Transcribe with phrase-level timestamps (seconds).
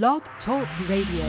[0.00, 1.26] Blog Talk Radio.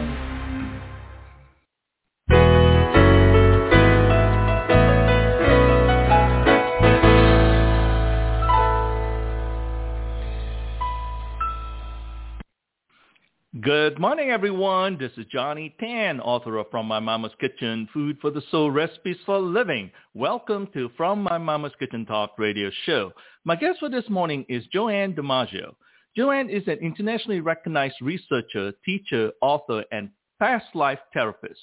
[13.59, 14.97] Good morning, everyone.
[14.97, 19.17] This is Johnny Tan, author of From My Mama's Kitchen, Food for the Soul, Recipes
[19.25, 19.91] for Living.
[20.13, 23.11] Welcome to From My Mama's Kitchen Talk radio show.
[23.43, 25.75] My guest for this morning is Joanne DiMaggio.
[26.15, 31.59] Joanne is an internationally recognized researcher, teacher, author, and past life therapist.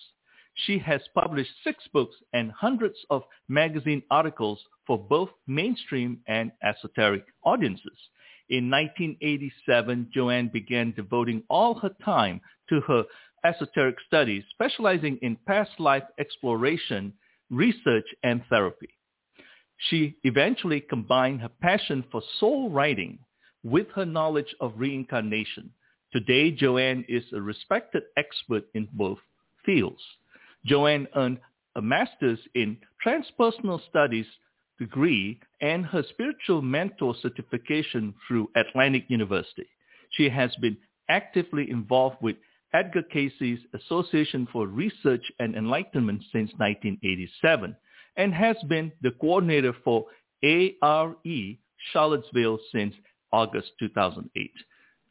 [0.54, 7.24] She has published six books and hundreds of magazine articles for both mainstream and esoteric
[7.44, 7.96] audiences.
[8.48, 12.40] In 1987, Joanne began devoting all her time
[12.70, 13.04] to her
[13.44, 17.12] esoteric studies, specializing in past life exploration,
[17.50, 18.88] research, and therapy.
[19.88, 23.20] She eventually combined her passion for soul writing
[23.62, 25.70] with her knowledge of reincarnation.
[26.12, 29.18] Today, Joanne is a respected expert in both
[29.64, 30.00] fields.
[30.64, 31.38] Joanne earned
[31.76, 34.26] a master's in transpersonal studies
[34.78, 39.66] degree and her spiritual mentor certification through Atlantic University.
[40.12, 40.76] She has been
[41.08, 42.36] actively involved with
[42.72, 47.76] Edgar Cayce's Association for Research and Enlightenment since 1987
[48.16, 50.06] and has been the coordinator for
[50.42, 51.14] ARE
[51.92, 52.94] Charlottesville since
[53.32, 54.52] August 2008.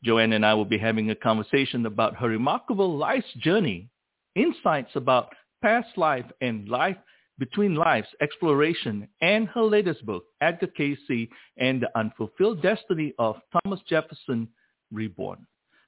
[0.03, 3.89] Joanne and I will be having a conversation about her remarkable life's journey,
[4.35, 6.97] insights about past life and life
[7.37, 13.79] between Lives, Exploration, and her latest book, Edgar Cayce and the Unfulfilled Destiny of Thomas
[13.87, 14.47] Jefferson
[14.91, 15.45] Reborn.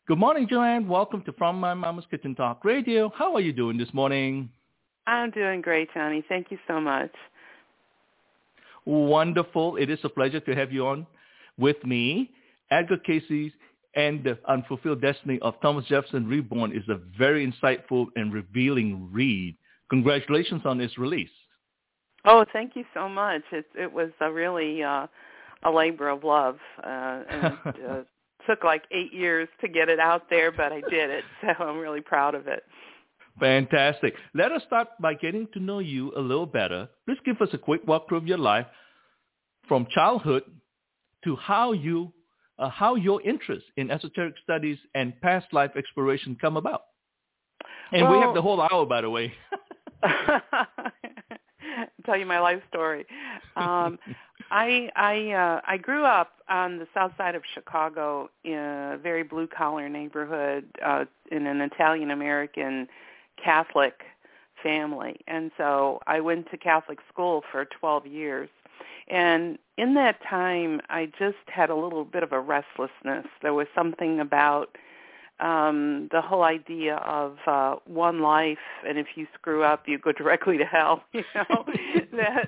[0.08, 0.88] Good morning, Joanne.
[0.88, 3.12] Welcome to From My Mama's Kitchen Talk Radio.
[3.16, 4.50] How are you doing this morning?
[5.08, 6.24] I'm doing great, Johnny.
[6.28, 7.12] Thank you so much.
[8.86, 9.76] Wonderful.
[9.76, 11.06] It is a pleasure to have you on
[11.58, 12.32] with me.
[12.70, 13.52] Edgar Cayce
[13.96, 19.56] and the Unfulfilled Destiny of Thomas Jefferson Reborn is a very insightful and revealing read.
[19.90, 21.30] Congratulations on its release.
[22.24, 23.42] Oh, thank you so much.
[23.52, 25.08] It it was a really uh,
[25.64, 28.02] a labor of love, uh, and uh,
[28.48, 31.80] took like eight years to get it out there, but I did it, so I'm
[31.80, 32.64] really proud of it.
[33.40, 34.14] Fantastic.
[34.34, 36.88] Let us start by getting to know you a little better.
[37.06, 38.68] Please give us a quick walkthrough of your life
[39.68, 40.44] from childhood
[41.24, 42.12] to how you
[42.60, 46.84] uh, how your interest in esoteric studies and past life exploration come about.
[47.92, 49.34] And well, we have the whole hour, by the way.
[52.06, 53.06] tell you my life story.
[53.56, 53.98] Um,
[54.52, 59.24] I I uh, I grew up on the south side of Chicago in a very
[59.24, 62.88] blue collar neighborhood uh, in an Italian American
[63.44, 63.94] Catholic
[64.62, 68.50] family, and so I went to Catholic school for 12 years.
[69.08, 73.26] And in that time, I just had a little bit of a restlessness.
[73.42, 74.78] There was something about
[75.42, 80.12] um the whole idea of uh one life and if you screw up you go
[80.18, 81.66] directly to hell you know
[82.14, 82.48] that,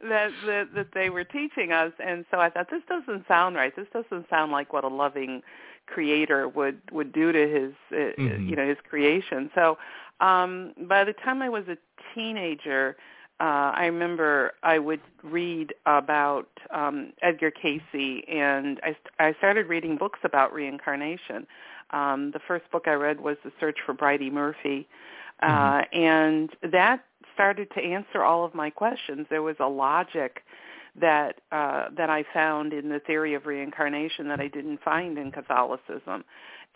[0.00, 3.74] that that that they were teaching us and so i thought this doesn't sound right
[3.74, 5.42] this doesn't sound like what a loving
[5.86, 8.48] creator would would do to his uh, mm-hmm.
[8.48, 9.76] you know his creation so
[10.20, 11.76] um by the time i was a
[12.14, 12.96] teenager
[13.40, 17.80] uh, I remember I would read about um, Edgar Cayce,
[18.28, 21.46] and I, I started reading books about reincarnation.
[21.90, 24.88] Um, the first book I read was The Search for Bridey Murphy,
[25.40, 25.98] uh, mm-hmm.
[26.00, 27.04] and that
[27.34, 29.26] started to answer all of my questions.
[29.30, 30.42] There was a logic
[31.00, 35.30] that uh, that I found in the theory of reincarnation that I didn't find in
[35.30, 36.24] Catholicism,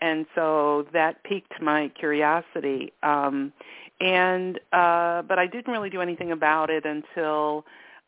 [0.03, 2.91] and so that piqued my curiosity.
[3.01, 3.53] Um,
[3.99, 7.65] and uh, but I didn't really do anything about it until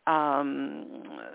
[0.07, 0.85] um,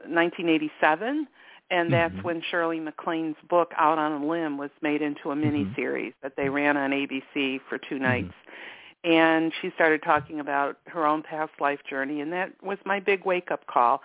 [0.06, 1.26] 1987
[1.70, 2.26] and that's mm-hmm.
[2.26, 5.74] when Shirley MacLaine's book Out on a Limb was made into a mini mm-hmm.
[5.76, 8.02] series that they ran on ABC for two mm-hmm.
[8.02, 8.34] nights.
[9.04, 9.12] Mm-hmm.
[9.12, 13.24] And she started talking about her own past life journey, and that was my big
[13.24, 14.02] wake up call.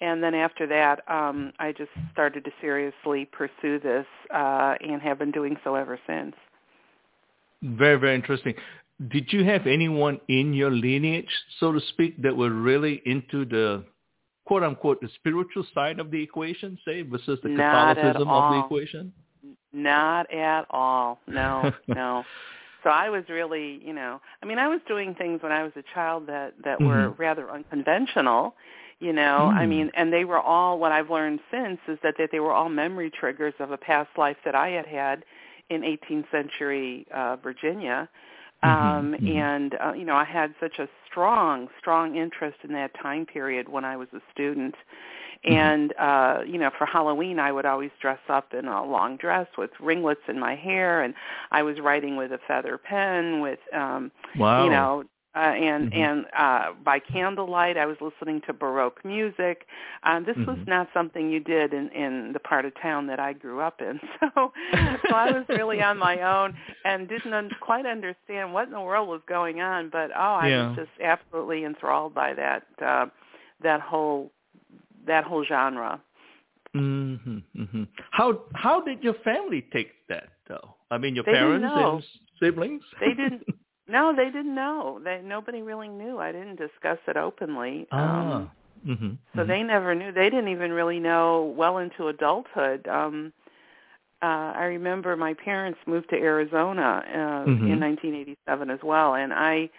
[0.00, 5.18] And then after that, um, I just started to seriously pursue this, uh, and have
[5.18, 6.34] been doing so ever since.
[7.62, 8.54] Very, very interesting.
[9.08, 13.84] Did you have anyone in your lineage, so to speak, that were really into the
[14.44, 18.64] quote unquote the spiritual side of the equation, say, versus the Not Catholicism of the
[18.64, 19.12] equation?
[19.72, 21.20] Not at all.
[21.26, 22.24] No, no.
[22.82, 25.72] So I was really, you know, I mean, I was doing things when I was
[25.76, 26.86] a child that that mm-hmm.
[26.86, 28.54] were rather unconventional,
[29.00, 29.50] you know.
[29.52, 29.56] Mm.
[29.56, 32.52] I mean, and they were all what I've learned since is that that they were
[32.52, 35.24] all memory triggers of a past life that I had had
[35.70, 38.08] in 18th century uh Virginia
[38.62, 42.90] um mm-hmm, and uh, you know i had such a strong strong interest in that
[43.00, 44.74] time period when i was a student
[45.44, 49.46] And uh, you know, for Halloween, I would always dress up in a long dress
[49.56, 51.14] with ringlets in my hair, and
[51.52, 54.64] I was writing with a feather pen, with um, Wow.
[54.64, 55.04] you know,
[55.38, 55.94] uh, and Mhm.
[55.94, 59.66] and uh, by candlelight, I was listening to Baroque music.
[60.02, 60.66] Um, this was Mhm.
[60.66, 64.00] not something you did in in the part of town that I grew up in.
[64.34, 64.52] So,
[65.08, 66.52] so I was really on my own
[66.84, 69.90] and didn't un- quite understand what in the world was going on.
[69.90, 70.66] But oh, I Yeah.
[70.68, 73.06] was just absolutely enthralled by that uh,
[73.62, 74.32] that whole
[75.06, 76.00] that whole genre.
[76.74, 77.14] hmm
[77.54, 80.74] hmm How how did your family take that though?
[80.90, 82.02] I mean, your They parents and
[82.40, 82.82] siblings.
[83.00, 83.42] They didn't.
[83.88, 85.00] No, they didn't know.
[85.02, 86.18] They nobody really knew.
[86.18, 87.86] I didn't discuss it openly.
[87.92, 88.50] Um, ah.
[88.84, 90.12] hmm so they never knew.
[90.12, 92.86] They didn't even really know well into adulthood.
[92.88, 93.32] Um,
[94.22, 97.72] uh, I remember my parents moved to Arizona uh, Mhm.
[97.72, 99.70] in 1987 as well, and I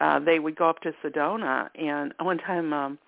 [0.00, 1.68] uh, they would go up to Sedona.
[1.76, 2.98] And one time, um,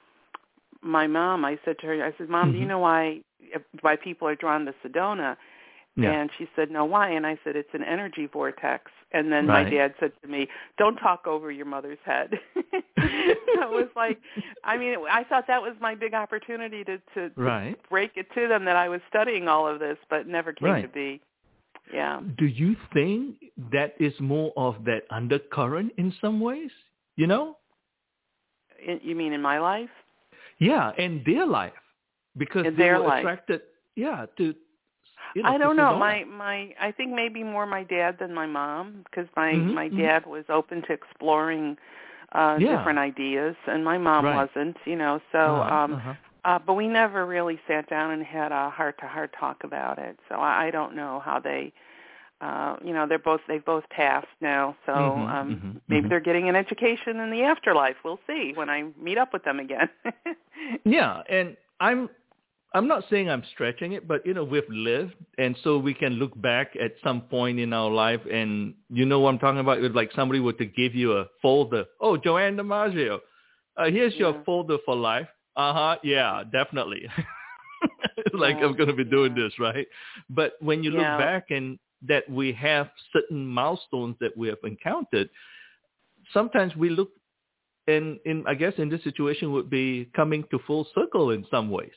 [0.82, 2.69] my mom, I said to her, I said, "Mom, do you Mhm.
[2.69, 3.20] know why
[3.81, 5.37] why people are drawn to Sedona?"
[5.96, 6.12] Yeah.
[6.12, 9.62] And she said, "No, why?" And I said, "It's an energy vortex." And then my
[9.64, 10.49] dad said to me,
[10.79, 14.19] "Don't talk over your mother's head." it was like,
[14.64, 18.49] I mean, I thought that was my big opportunity to to, to break it to
[18.49, 20.82] them that I was studying all of this, but never came Right.
[20.82, 21.20] to be.
[21.94, 22.20] Yeah.
[22.37, 23.37] Do you think
[23.73, 26.70] that is more of that undercurrent in some ways?
[27.14, 27.58] You know?
[28.85, 29.88] In, you mean in my life?
[30.58, 31.73] Yeah, in their life,
[32.37, 33.20] because In they were life.
[33.20, 33.61] attracted.
[33.94, 34.55] Yeah, to.
[35.37, 35.94] You know, I don't know.
[35.99, 39.88] My my I think maybe more my dad than my mom because my Mhm, my
[39.88, 39.97] mhm.
[39.99, 41.77] dad was open to exploring
[42.33, 42.71] uh Yeah.
[42.71, 44.35] different ideas and my mom Right.
[44.35, 45.21] wasn't, you know.
[45.33, 46.15] So Uh-huh, um uh-huh.
[46.44, 49.99] uh but we never really sat down and had a heart to heart talk about
[49.99, 50.19] it.
[50.29, 51.73] So I, I don't know how they
[52.41, 54.75] uh you know, they're both they've both passed now.
[54.87, 56.09] So Mhm, um mhm, maybe mhm.
[56.09, 57.97] they're getting an education in the afterlife.
[58.05, 59.91] We'll see when I meet up with them again.
[60.85, 62.09] Yeah, and I'm
[62.75, 66.15] I'm not saying I'm stretching it, but you know we've lived, and so we can
[66.15, 69.83] look back at some point in our life, and you know what I'm talking about.
[69.83, 71.85] It's like somebody were to give you a folder.
[72.01, 73.21] Oh, Joanne DiMaggio,
[73.77, 75.29] uh, here's your folder for life.
[75.57, 75.97] Uh huh.
[76.03, 77.09] Yeah, definitely.
[78.35, 79.45] like Yeah, I'm going to be doing yeah.
[79.45, 79.87] this, right?
[80.29, 81.19] But when you look Yeah.
[81.19, 85.31] back and that we have certain milestones that we have encountered,
[86.33, 87.11] sometimes we look
[87.87, 91.71] and in I guess in this situation would be coming to full circle in some
[91.71, 91.95] ways.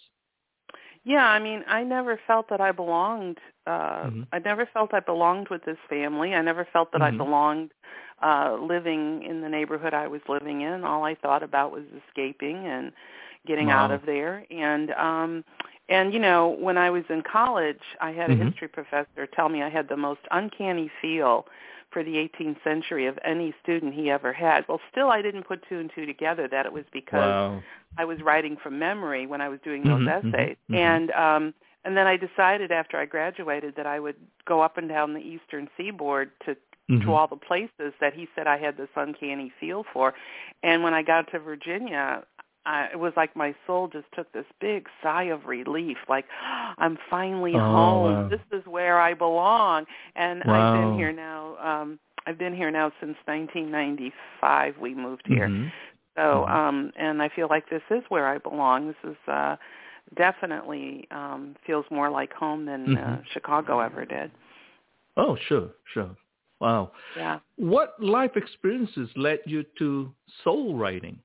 [1.05, 3.37] Yeah, I mean, I never felt that I belonged.
[3.65, 4.27] Uh Mhm.
[4.31, 6.33] I never felt I belonged with this family.
[6.33, 7.17] I never felt that I Mhm.
[7.17, 7.71] belonged
[8.21, 10.83] uh living in the neighborhood I was living in.
[10.83, 12.91] All I thought about was escaping and
[13.47, 14.45] getting out of there.
[14.51, 15.43] And um
[15.89, 18.45] and you know, when I was in college, I had a Mhm.
[18.45, 21.45] history professor tell me I had the most uncanny feel
[21.91, 24.65] for the 18th century of any student he ever had.
[24.67, 27.63] Well, still I didn't put two and two together that it was because Wow.
[27.97, 30.57] I was writing from memory when I was doing those Mhm, mhm, essays.
[30.69, 30.75] mhm.
[30.77, 31.53] And um
[31.85, 35.21] and then I decided after I graduated that I would go up and down the
[35.21, 36.55] eastern seaboard to
[36.89, 37.03] Mhm.
[37.03, 40.13] to all the places that he said I had this uncanny feel for.
[40.63, 42.23] And when I got to Virginia,
[42.69, 46.25] I, it was like my soul just took this big sigh of relief, like
[46.77, 48.13] I'm finally Oh, home.
[48.13, 48.29] wow.
[48.29, 49.85] This is where I belong.
[50.15, 51.57] And I've been here now.
[51.57, 54.77] um I've been here now since 1995.
[54.79, 55.47] We moved here.
[55.49, 55.71] Mhm.
[56.15, 56.55] So, Mhm.
[56.59, 58.87] um, and I feel like this is where I belong.
[58.87, 59.55] This is uh,
[60.15, 63.25] definitely um, feels more like home than uh, Mhm.
[63.33, 64.31] Chicago ever did.
[65.17, 66.15] Oh, sure, sure.
[66.59, 66.91] Wow.
[67.15, 67.39] Yeah.
[67.55, 71.17] What life experiences led you to soul writing?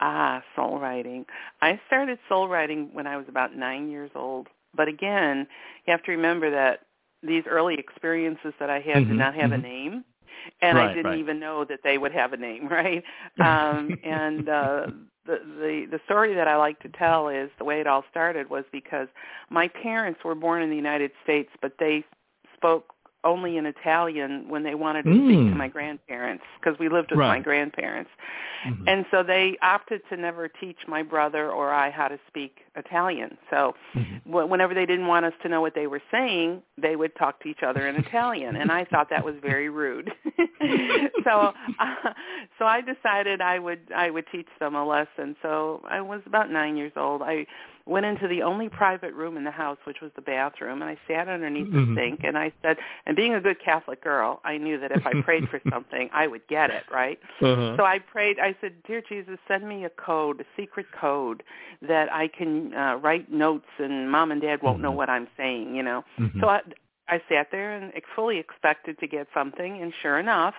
[0.00, 1.26] Ah, soul writing.
[1.60, 4.48] I started soul writing when I was about nine years old.
[4.74, 5.46] But again,
[5.86, 6.80] you have to remember that
[7.22, 9.62] these early experiences that I had Mhm, did not have a mhm.
[9.62, 10.04] name.
[10.62, 11.18] And I didn't right.
[11.18, 13.04] even know that they would have a name, right?
[13.40, 14.86] Um, and uh,
[15.26, 18.48] the, the the story that I like to tell is the way it all started
[18.48, 19.08] was because
[19.50, 22.04] my parents were born in the United States, but they
[22.56, 25.50] spoke only in Italian when they wanted to speak Mm.
[25.50, 27.42] to my grandparents because we lived with my Right.
[27.42, 28.10] grandparents.
[28.64, 28.84] Mhm.
[28.86, 33.36] And so they opted to never teach my brother or I how to speak Italian.
[33.50, 34.22] So Mhm.
[34.24, 37.40] wh- whenever they didn't want us to know what they were saying, they would talk
[37.40, 40.12] to each other in Italian, and I thought that was very rude.
[41.24, 41.94] so, uh,
[42.58, 45.36] so I decided I would I would teach them a lesson.
[45.42, 47.22] So I was about nine years old.
[47.22, 47.46] I
[47.86, 50.98] went into the only private room in the house, which was the bathroom, and I
[51.08, 51.94] sat underneath Mhm.
[51.94, 55.06] the sink, and I said, and being a good Catholic girl, I knew that if
[55.06, 57.18] I prayed for something, I would get it, right?
[57.40, 57.76] Uh-huh.
[57.76, 58.38] So I prayed.
[58.38, 61.42] I said, "Dear Jesus, send me a code, a secret code,
[61.82, 64.96] that I can uh, write notes, and mom and dad won't know Mhm.
[64.96, 66.04] what I'm saying." You know.
[66.18, 66.40] Mhm.
[66.40, 66.60] So I,
[67.08, 70.54] I sat there and fully expected to get something, and sure enough,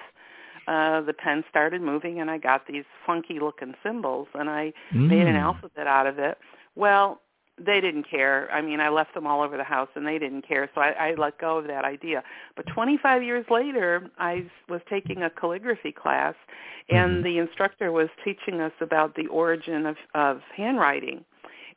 [0.67, 5.35] uh, the pen started moving, and I got these funky-looking symbols, and I made an
[5.35, 5.41] Mm.
[5.41, 6.37] alphabet out of it.
[6.75, 7.21] Well,
[7.57, 8.49] they didn't care.
[8.51, 10.69] I mean, I left them all over the house, and they didn't care.
[10.73, 12.23] So I, I let go of that idea.
[12.55, 16.35] But 25 years later, I was taking a calligraphy class,
[16.89, 17.23] and Mhm.
[17.23, 21.23] the instructor was teaching us about the origin of, of handwriting.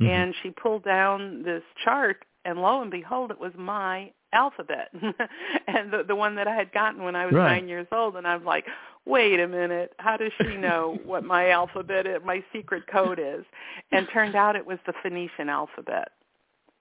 [0.01, 0.09] Mhm.
[0.09, 4.89] And she pulled down this chart, and lo and behold, it was my alphabet,
[5.67, 7.61] and the the one that I had gotten when I was Right.
[7.61, 8.17] nine years old.
[8.17, 8.67] And I'm like,
[9.07, 13.45] wait a minute, how does she know what my alphabet, is, my secret code is?
[13.93, 16.09] And turned out it was the Phoenician alphabet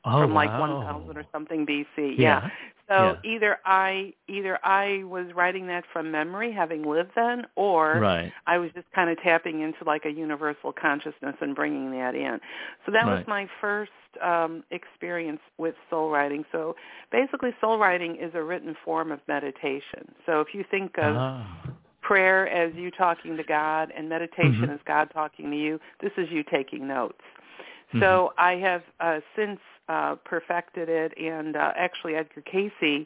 [0.06, 0.80] oh, from like wow.
[0.80, 2.16] 1000 or something BC.
[2.18, 2.50] Yeah.
[2.90, 3.32] So Yeah.
[3.32, 8.32] either I either I was writing that from memory, having lived then, or Right.
[8.46, 12.42] I was just kind of tapping into like a universal consciousness and bringing that in.
[12.86, 16.46] So that was my first um, experience with soul writing.
[16.52, 16.76] So
[17.12, 20.14] basically, soul writing is a written form of meditation.
[20.26, 21.48] So if you think of Ah.
[22.02, 24.74] prayer as you talking to God and meditation Mhm.
[24.74, 27.22] as God talking to you, this is you taking notes.
[27.94, 28.00] Mm-hmm.
[28.02, 29.60] So I have uh, since
[29.94, 33.06] uh, perfected it, and uh, actually Edgar Cayce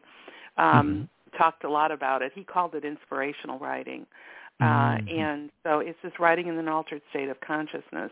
[0.58, 2.32] um, talked a lot about it.
[2.34, 4.06] He called it inspirational writing.
[4.60, 5.20] Uh, Mhm.
[5.20, 8.12] and so it's just writing in an altered state of consciousness.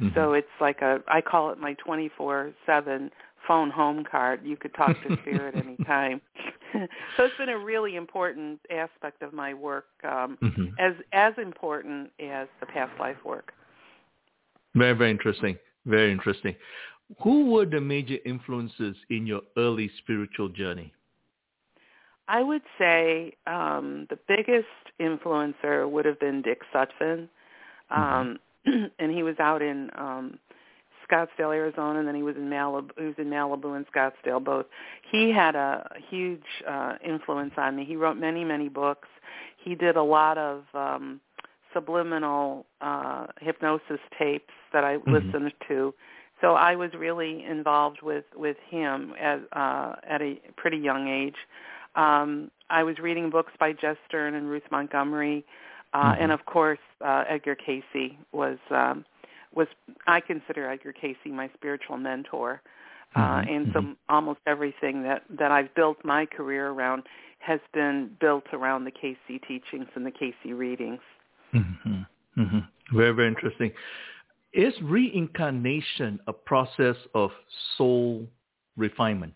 [0.00, 0.14] Mhm.
[0.14, 3.10] So it's like a, I call it my 24-7
[3.48, 4.40] phone home card.
[4.44, 6.20] You could talk to spirit anytime.
[7.16, 10.72] so it's been a really important aspect of my work, um, Mhm.
[10.78, 13.52] as as important as the past life work.
[14.74, 15.58] Very, very interesting.
[15.84, 16.54] Very interesting.
[17.20, 20.92] Who were the major influences in your early spiritual journey?
[22.28, 24.66] I would say um, the biggest
[25.00, 27.28] influencer would have been Dick Sutphin,
[27.90, 28.38] um,
[28.98, 30.38] and he was out in um,
[31.10, 32.90] Scottsdale, Arizona, and then he was in Malibu.
[32.96, 34.66] He was in Malibu and Scottsdale both.
[35.10, 37.84] He had a huge uh, influence on me.
[37.84, 39.08] He wrote many, many books.
[39.62, 41.20] He did a lot of um,
[41.74, 45.12] subliminal uh, hypnosis tapes that I Mhm.
[45.12, 45.94] listened to.
[46.42, 51.36] So I was really involved with with him at uh, at a pretty young age.
[51.94, 55.44] Um, I was reading books by Jess Stearn and Ruth Montgomery,
[55.94, 56.16] uh, Mhm.
[56.20, 59.04] and of course uh, Edgar Cayce was um,
[59.54, 59.68] was
[60.06, 62.60] I consider Edgar Cayce my spiritual mentor,
[63.14, 63.96] uh, Mhm, and so mhm.
[64.08, 67.04] almost everything that that I've built my career around
[67.38, 71.00] has been built around the Cayce teachings and the Cayce readings.
[71.52, 72.02] hmm
[72.34, 72.58] hmm
[72.92, 73.72] Very, very interesting.
[74.52, 77.30] Is reincarnation a process of
[77.76, 78.26] soul
[78.76, 79.32] refinement?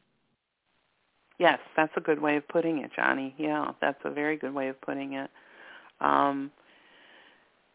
[1.39, 3.35] Yes, that's a good way of putting it, Johnny.
[3.39, 5.31] Yeah, that's a very good way of putting it.
[6.01, 6.51] Um,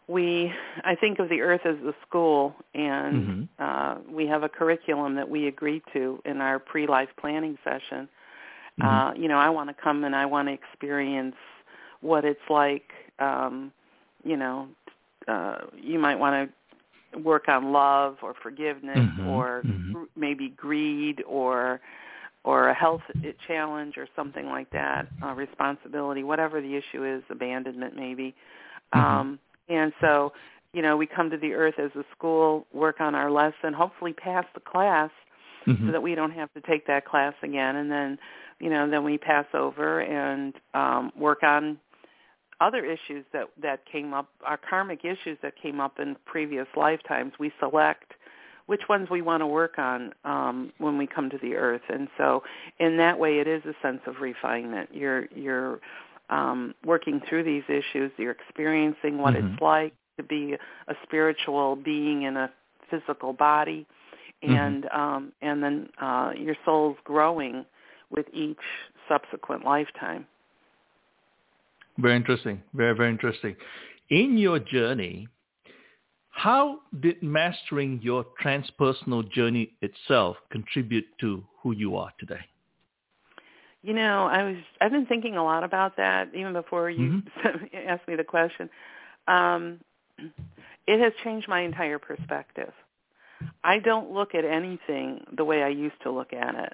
[0.08, 0.52] we,
[0.84, 3.48] I think of the Earth as the school, and Mhm.
[3.60, 8.10] uh, we have a curriculum that we agreed to in our pre-life planning session.
[8.80, 8.86] Mhm.
[8.86, 11.36] Uh, you know, I want to come and I want to experience
[12.02, 12.94] what it's like.
[13.20, 13.72] Um,
[14.24, 14.68] you know,
[15.28, 16.54] uh, you might want to
[17.24, 19.94] work on love or forgiveness Mhm, or mhm.
[19.94, 21.80] gr- maybe greed or
[22.44, 23.02] or a health
[23.48, 28.34] challenge or something like that, uh, responsibility, whatever the issue is, abandonment maybe.
[28.96, 29.00] Mhm.
[29.00, 29.40] Um,
[29.70, 30.34] and so,
[30.74, 34.14] you know, we come to the earth as a school, work on our lesson, hopefully
[34.14, 35.12] pass the class
[35.68, 35.86] Mhm.
[35.86, 38.18] so that we don't have to take that class again and then
[38.60, 41.78] you know then we pass over and um work on
[42.62, 47.34] other issues that that came up our karmic issues that came up in previous lifetimes
[47.40, 48.14] we select
[48.68, 51.82] which ones we want to work on um when we come to the earth.
[51.90, 52.44] And so
[52.80, 54.90] in that way it is a sense of refinement.
[54.94, 55.80] You're you're
[56.30, 58.12] um working through these issues.
[58.18, 59.54] You're experiencing what Mhm.
[59.54, 60.56] it's like to be
[60.88, 62.50] a spiritual being in a
[62.90, 63.86] physical body.
[64.44, 64.56] Mhm.
[64.56, 67.66] and um and then uh your soul's growing
[68.12, 68.66] with each
[69.10, 70.26] subsequent lifetime
[72.02, 72.62] Very interesting.
[72.74, 73.56] Very, very interesting.
[74.10, 75.28] In your journey,
[76.30, 82.42] how did mastering your transpersonal journey itself contribute to who you are today?
[83.84, 87.22] you know i was i've been thinking a lot about that even before you
[87.88, 88.70] asked me the question
[89.28, 89.80] um
[90.88, 92.72] it has changed my entire perspective
[93.64, 96.74] i don't look at anything the way i used to look at it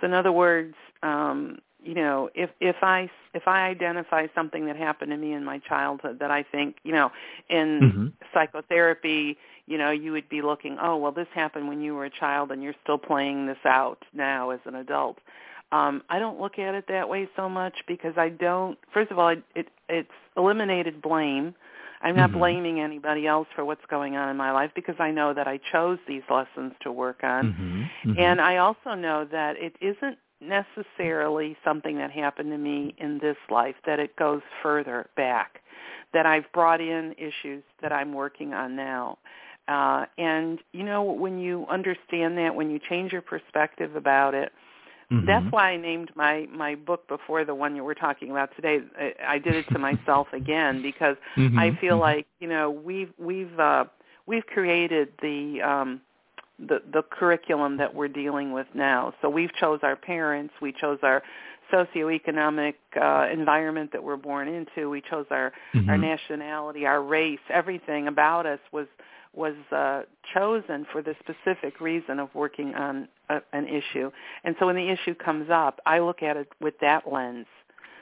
[0.00, 4.76] so in other words um you know if if i if i identify something that
[4.76, 7.10] happened to me in my childhood that i think you know
[7.48, 8.12] in Mhm.
[8.32, 9.36] psychotherapy
[9.66, 12.50] you know you would be looking oh well this happened when you were a child
[12.50, 15.18] and you're still playing this out now as an adult
[15.72, 19.18] um i don't look at it that way so much because i don't first of
[19.18, 21.54] all it, it it's eliminated blame
[22.02, 22.38] i'm not Mhm.
[22.38, 25.58] blaming anybody else for what's going on in my life because i know that i
[25.72, 27.90] chose these lessons to work on Mhm.
[28.04, 28.18] Mhm.
[28.18, 33.36] and I also know that it isn't necessarily something that happened to me in this
[33.50, 35.60] life, that it goes further back,
[36.12, 39.18] that I've brought in issues that I'm working on now.
[39.68, 44.52] Uh, and you know, when you understand that, when you change your perspective about it,
[45.10, 45.26] Mhm.
[45.26, 48.80] that's why I named my my book before the one you were talking about today.
[48.98, 52.00] I, I did it to myself again because Mhm, I feel mhm.
[52.00, 53.84] like you know we've we've uh,
[54.26, 56.00] we've created the um,
[56.58, 59.14] the the curriculum that we're dealing with now.
[59.22, 61.22] So we've chose our parents, we chose our
[61.72, 65.52] socioeconomic uh, environment that we're born into, we chose our
[65.88, 66.00] our Mhm.
[66.00, 68.86] nationality, our race, everything about us was
[69.34, 70.02] was uh,
[70.34, 74.10] chosen for the specific reason of working on a, an issue.
[74.44, 77.46] And so when the issue comes up, I look at it with that lens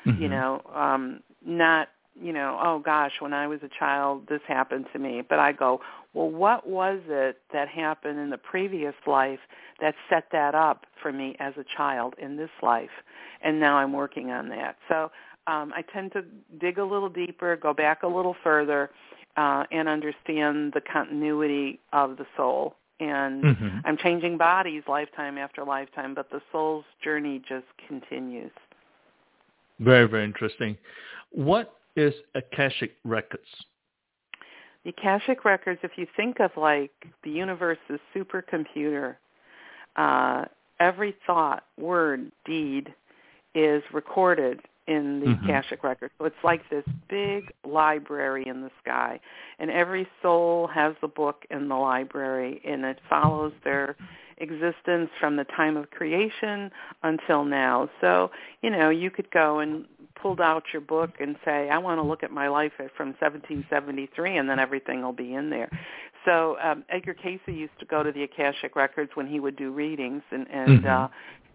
[0.05, 0.31] you Mhm.
[0.31, 1.89] know um not
[2.21, 5.23] you know oh gosh when i was a child this happened to me.
[5.29, 5.81] But i go
[6.15, 9.41] well what was it that happened in the previous life
[9.81, 12.91] that set that up for me as a child in this life?
[13.43, 14.77] And now i'm working on that.
[14.89, 15.11] So
[15.47, 16.25] um i tend to
[16.61, 18.91] dig a little deeper go back a little further
[19.37, 22.75] uh and understand the continuity of the soul.
[23.01, 23.83] And Mhm.
[23.87, 28.53] i'm changing bodies lifetime after lifetime but the soul's journey just continues.
[29.79, 30.77] Very, very interesting.
[31.31, 33.45] What is Akashic Records?
[34.85, 36.93] The Akashic Records, if you think of like
[37.23, 39.17] the universe's supercomputer,
[39.97, 40.45] uh,
[40.81, 42.95] every thought, word, deed
[43.55, 45.45] is recorded in the Mhm.
[45.45, 46.13] Akashic Records.
[46.19, 49.21] So it's like this big library in the sky.
[49.59, 53.97] And every soul has the book in the library and it follows their
[54.39, 56.71] existence from the time of creation
[57.03, 57.89] until now.
[58.01, 58.31] So,
[58.63, 62.03] you know, you could go and pull out your book and say, I want to
[62.03, 65.71] look at my life from 1773 and then everything will be in there.
[66.25, 69.73] So um, Edgar Cayce used to go to the Akashic Records when he would do
[69.73, 71.05] readings and, and Mhm.
[71.05, 71.09] uh,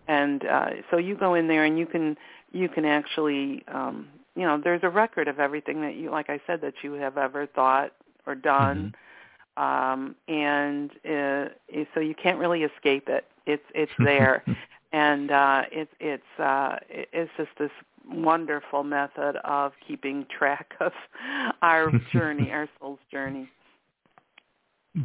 [0.07, 2.15] and uh, so you go in there and you can
[2.55, 6.39] you can actually um, you know there's a record of everything that you like I
[6.47, 7.91] said that you have ever thought
[8.25, 8.93] or done
[9.57, 11.45] um, and uh,
[11.93, 13.25] so you can't really escape it.
[13.45, 14.43] It's it's there,
[14.91, 17.71] and uh, it's it's uh, it's just this
[18.07, 20.91] wonderful method of keeping track of
[21.61, 23.49] our journey, our soul's journey.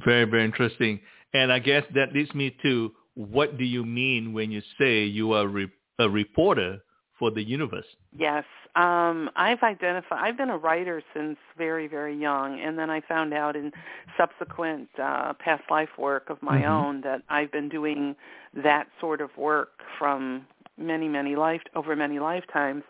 [0.05, 1.01] Very, very interesting.
[1.33, 5.33] And I guess that leads me to what do you mean when you say you
[5.33, 6.79] are re- a reporter
[7.21, 7.87] for the universe?
[8.19, 10.19] Yes, um, I've identified.
[10.21, 13.73] I've been a writer since very, very young, and then I found out in
[14.19, 16.71] subsequent uh, past life work of my Mhm.
[16.77, 18.17] own that I've been doing
[18.55, 22.83] that sort of work from many, many life over many lifetimes.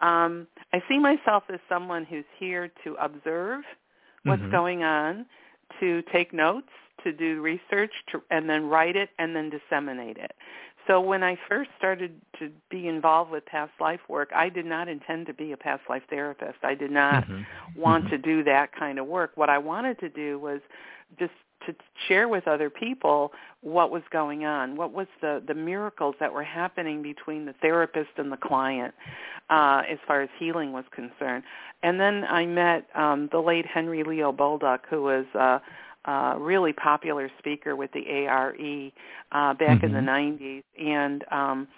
[0.00, 3.64] Um, I see myself as someone who's here to observe
[4.24, 4.50] what's Mhm.
[4.52, 5.26] going on,
[5.80, 6.70] to take notes,
[7.04, 10.32] to do research, to, and then write it, and then disseminate it.
[10.90, 14.88] So when I first started to be involved with past life work, I did not
[14.88, 16.58] intend to be a past life therapist.
[16.64, 17.46] I did not Mhm.
[17.76, 18.10] want Mhm.
[18.10, 19.30] to do that kind of work.
[19.36, 20.60] What I wanted to do was
[21.16, 21.32] just
[21.66, 21.76] to
[22.08, 26.42] share with other people what was going on, what was the the miracles that were
[26.42, 28.92] happening between the therapist and the client,
[29.48, 31.44] uh, as far as healing was concerned.
[31.84, 35.60] And then I met um, the late Henry Leo Bolduc, who was uh,
[36.04, 38.54] a really popular speaker with the ARE
[39.32, 40.04] uh, back in the Mhm.
[40.04, 41.68] 90s, and um,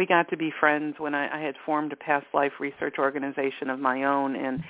[0.00, 3.68] we got to be friends when I, I had formed a past life research organization
[3.68, 4.64] of my own and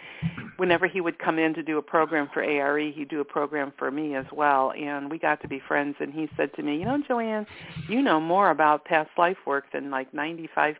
[0.56, 3.72] whenever he would come in to do a program for ARE, he'd do a program
[3.78, 4.72] for me as well.
[4.72, 5.94] And we got to be friends.
[6.00, 7.46] And he said to me, you know, Joanne,
[7.88, 10.74] you know more about past life work than like 95%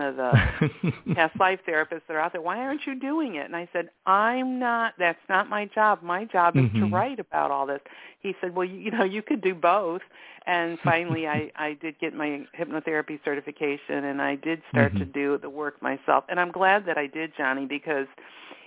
[0.00, 2.40] of the past life therapists that are out there.
[2.40, 3.44] Why aren't you doing it?
[3.44, 4.94] And I said, I'm not.
[4.98, 6.02] That's not my job.
[6.02, 6.92] My job is to Mhm.
[6.92, 7.80] write about all this.
[8.20, 10.02] He said, well, you, you know, you could do both.
[10.46, 15.12] And finally, I I did get my hypnotherapy certification, and I did start to Mhm.
[15.12, 16.24] do the work myself.
[16.28, 18.06] And I'm glad that I did, Johnny, because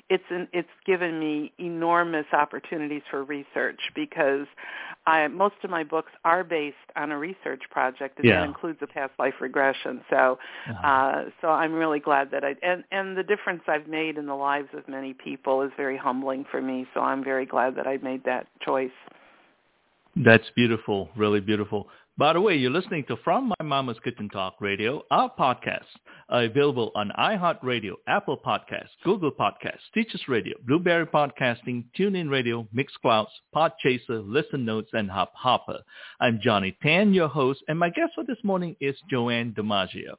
[0.10, 4.46] it's an, it's given me enormous opportunities for research because
[5.08, 8.40] I, most of my books are based on a research project, and Yeah.
[8.42, 10.02] that includes a past life regression.
[10.10, 10.38] So,
[10.70, 10.88] Uh-huh.
[10.88, 14.36] uh, so I'm really glad that I and and the difference I've made in the
[14.36, 16.86] lives of many people is very humbling for me.
[16.94, 18.92] So I'm very glad that I made that choice.
[20.16, 21.88] That's beautiful, really beautiful.
[22.20, 25.02] By the way, you're listening to From My Mama's Kitchen Talk Radio.
[25.10, 25.90] Our podcasts
[26.30, 33.26] are available on iHeartRadio, Apple Podcasts, Google Podcasts, Teachers Radio, Blueberry Podcasting, TuneIn Radio, Mixclouds,
[33.56, 35.80] Podchaser, Listen Notes, and Hop Hopper.
[36.20, 40.14] I'm Johnny Tan, your host, and my guest for this morning is Joanne DiMaggio.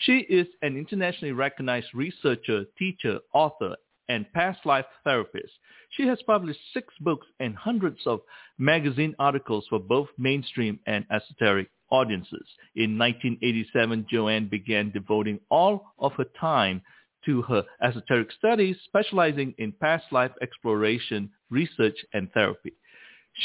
[0.00, 3.74] She is an internationally recognized researcher, teacher, author,
[4.10, 5.52] and past life therapist.
[5.90, 8.20] She has published six books and hundreds of
[8.58, 12.46] magazine articles for both mainstream and esoteric audiences.
[12.76, 16.82] In 1987, Joanne began devoting all of her time
[17.24, 22.72] to her esoteric studies, specializing in past life exploration, research, and therapy.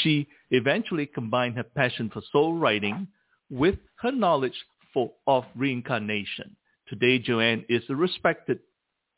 [0.02, 3.08] She eventually combined her passion for soul writing
[3.50, 6.56] with her knowledge for, of reincarnation.
[6.88, 8.60] Today, Joanne is a respected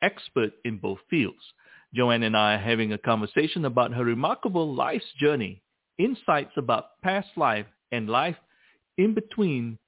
[0.03, 1.43] expert in both fields.
[1.94, 5.62] Joanne and I are having a conversation about her remarkable life's journey,
[5.98, 8.37] insights about past life and life
[8.98, 9.79] in between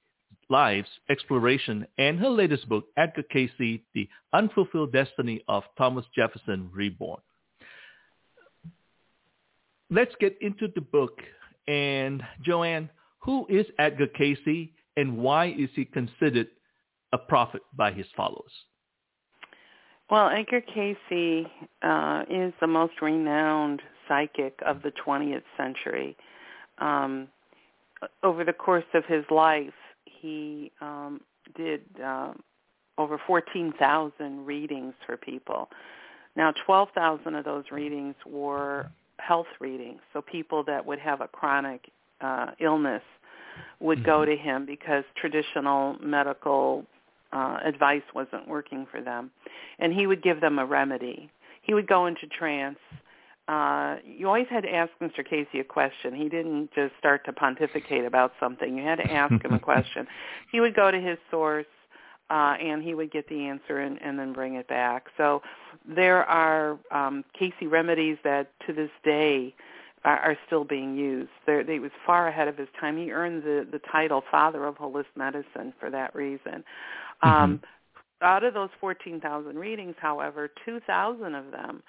[0.48, 7.20] lives, exploration, and her latest book, Edgar Cayce, The Unfulfilled Destiny of Thomas Jefferson Reborn.
[9.90, 11.18] Let's get into the book.
[11.68, 16.48] And Joanne, who is Edgar Cayce and why is he considered
[17.12, 18.52] a prophet by his followers?
[20.10, 21.46] Well, Edgar Cayce
[21.82, 26.16] uh, is the most renowned psychic of the 20th century.
[26.78, 27.28] Um,
[28.24, 29.72] over the course of his life,
[30.04, 31.20] he um,
[31.56, 32.32] did uh,
[32.98, 35.68] over 14,000 readings for people.
[36.34, 41.88] Now, 12,000 of those readings were health readings, so people that would have a chronic
[42.20, 43.02] uh, illness
[43.78, 44.06] would mm-hmm.
[44.06, 46.84] go to him because traditional medical
[47.32, 49.30] uh, advice wasn't working for them.
[49.78, 51.30] And he would give them a remedy.
[51.62, 52.78] He would go into trance.
[53.48, 55.28] Uh, you always had to ask Mr.
[55.28, 56.14] Cayce a question.
[56.14, 58.76] He didn't just start to pontificate about something.
[58.76, 60.06] You had to ask him a question.
[60.52, 61.66] He would go to his source,
[62.30, 65.06] uh, and he would get the answer and, and then bring it back.
[65.16, 65.42] So
[65.84, 69.54] there are um, Cayce remedies that to this day
[70.04, 71.30] are, are still being used.
[71.46, 72.96] They're, they was far ahead of his time.
[72.96, 76.64] He earned the, the title Father of Holistic Medicine for that reason.
[77.22, 77.64] Um, mm-hmm.
[78.22, 81.82] Out of those 14,000 readings, however, 2,000 of them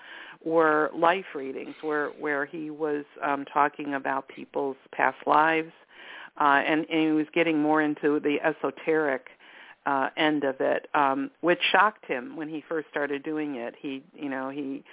[0.44, 5.72] were life readings where, where he was um, talking about people's past lives,
[6.40, 9.28] uh, and, and he was getting more into the esoteric
[9.86, 13.76] uh, end of it, um, which shocked him when he first started doing it.
[13.78, 14.84] He, you know, he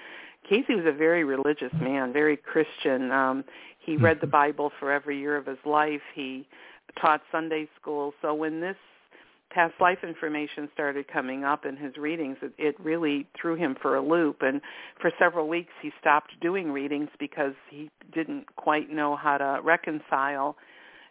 [0.49, 3.11] Cayce was a very religious man, very Christian.
[3.11, 3.45] Um,
[3.85, 4.33] he read the mm-hmm.
[4.33, 6.01] Bible for every year of his life.
[6.15, 6.47] He
[7.01, 8.15] taught Sunday school.
[8.23, 8.77] So when this
[9.51, 13.97] past life information started coming up in his readings, it, it really threw him for
[13.97, 14.39] a loop.
[14.41, 14.61] And
[15.01, 20.57] for several weeks, he stopped doing readings because he didn't quite know how to reconcile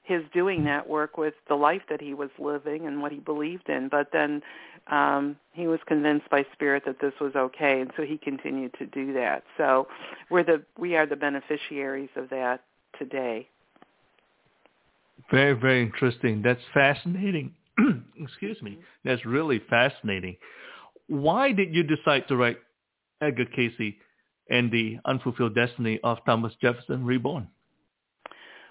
[0.07, 3.67] his doing that work with the life that he was living and what he believed
[3.67, 3.89] in.
[3.89, 4.41] But then
[4.89, 8.85] um, he was convinced by spirit that this was okay, and so he continued to
[8.85, 9.43] do that.
[9.57, 9.87] So
[10.31, 12.63] we're the we are the beneficiaries of that
[12.97, 13.49] today.
[15.29, 16.41] Very, very interesting.
[16.41, 17.53] That's fascinating.
[18.19, 20.37] excuse me, that's really fascinating.
[21.07, 22.57] Why did you decide to write
[23.21, 23.95] Edgar Cayce
[24.49, 27.49] and the Unfulfilled Destiny of Thomas Jefferson Reborn?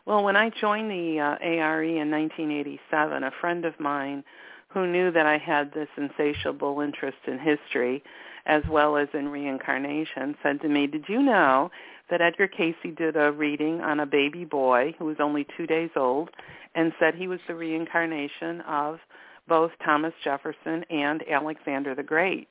[0.06, 4.22] Well, when I joined the uh, ARE in 1987, a friend of mine
[4.68, 8.04] who knew that I had this insatiable interest in history
[8.46, 11.72] as well as in reincarnation said to me, did you know
[12.08, 15.90] that Edgar Cayce did a reading on a baby boy who was only two days
[15.96, 16.30] old
[16.76, 19.00] and said he was the reincarnation of
[19.48, 22.46] both Thomas Jefferson and Alexander the Great.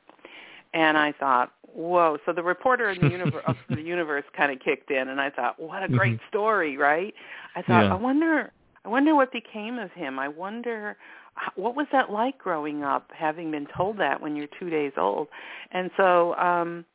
[0.76, 2.18] And I thought, whoa.
[2.26, 5.32] So the reporter in the universe, of the universe kind of kicked in, and I
[5.32, 6.28] thought, what a great mm-hmm.
[6.30, 7.14] story, right?
[7.56, 7.94] I thought, yeah.
[7.94, 8.52] I wonder,
[8.84, 10.20] I wonder what became of him.
[10.20, 10.98] I wonder
[11.56, 15.30] what was that like growing up, having been told that when you're two days old.
[15.72, 16.86] And so um,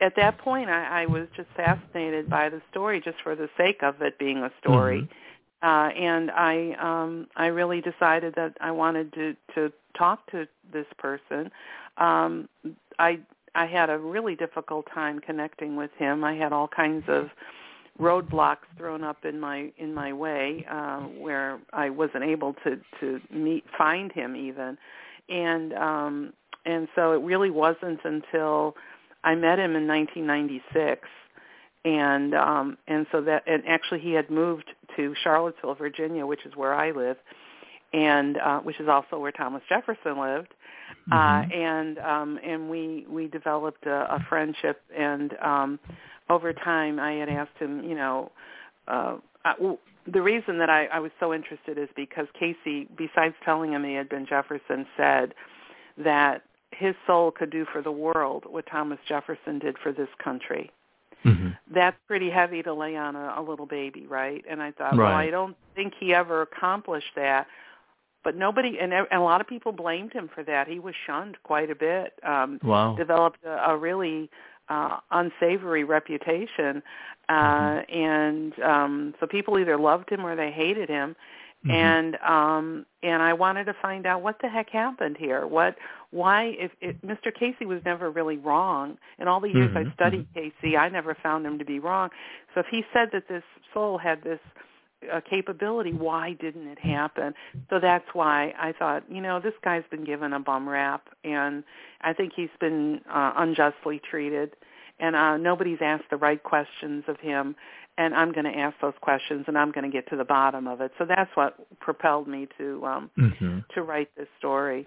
[0.00, 3.82] at that point, I, I was just fascinated by the story, just for the sake
[3.82, 5.00] of it being a story.
[5.00, 5.14] Mm-hmm
[5.62, 10.86] uh, and I um, I really decided that I wanted to to talk to this
[10.98, 11.50] person.
[11.98, 12.48] Um,
[13.00, 13.18] I
[13.54, 16.22] I had a really difficult time connecting with him.
[16.22, 17.30] I had all kinds of
[18.00, 23.20] roadblocks thrown up in my in my way uh, where I wasn't able to to
[23.32, 24.78] meet find him even,
[25.28, 26.32] and um,
[26.66, 28.76] and so it really wasn't until
[29.24, 31.08] I met him in 1996
[31.84, 36.54] and um and so that and actually he had moved to Charlottesville, Virginia, which is
[36.54, 37.16] where I live,
[37.92, 40.52] and uh, which is also where Thomas Jefferson lived.
[41.10, 41.50] Uh, mm-hmm.
[41.50, 45.80] Uh, and um, and we we developed a, a friendship, and um,
[46.28, 48.30] over time I had asked him, you know,
[48.88, 49.54] uh, I,
[50.06, 53.94] the reason that I, I was so interested is because Cayce, besides telling him he
[53.94, 55.34] had been Jefferson, said
[55.98, 56.42] that
[56.72, 60.70] his soul could do for the world what Thomas Jefferson did for this country.
[61.24, 61.48] Mm-hmm.
[61.74, 64.42] That's pretty heavy to lay on a, a little baby, right?
[64.48, 64.98] And I thought, right.
[64.98, 67.46] well, I don't think he ever accomplished that.
[68.22, 70.68] But nobody, and, and a lot of people blamed him for that.
[70.68, 72.12] He was shunned quite a bit.
[72.22, 72.94] Um, wow.
[72.94, 74.30] Developed a, a really
[74.68, 76.82] uh, unsavory reputation,
[77.28, 77.98] uh, mm-hmm.
[77.98, 81.16] and um, so people either loved him or they hated him.
[81.66, 81.70] Mm-hmm.
[81.72, 85.46] And um and I wanted to find out what the heck happened here.
[85.46, 85.76] What
[86.10, 87.34] why if, if Mr.
[87.38, 88.96] Cayce was never really wrong.
[89.18, 89.90] In all the years mm-hmm.
[89.90, 92.08] I studied Cayce, I never found him to be wrong.
[92.54, 93.42] So if he said that this
[93.74, 94.40] soul had this
[95.12, 97.34] uh, capability, why didn't it happen?
[97.70, 101.64] So that's why I thought, you know, this guy's been given a bum rap, and
[102.00, 104.56] I think he's been uh, unjustly treated,
[104.98, 107.56] and uh, nobody's asked the right questions of him
[108.00, 110.66] and I'm going to ask those questions and I'm going to get to the bottom
[110.66, 110.90] of it.
[110.98, 113.58] So that's what propelled me to um, mm-hmm.
[113.74, 114.86] to write this story.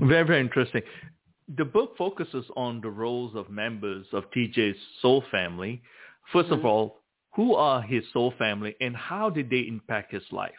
[0.00, 0.82] Very very interesting.
[1.56, 5.82] The book focuses on the roles of members of TJ's soul family.
[6.32, 6.52] 1st mm-hmm.
[6.52, 6.99] of all,
[7.32, 10.52] who are his soul family and how did they impact his life?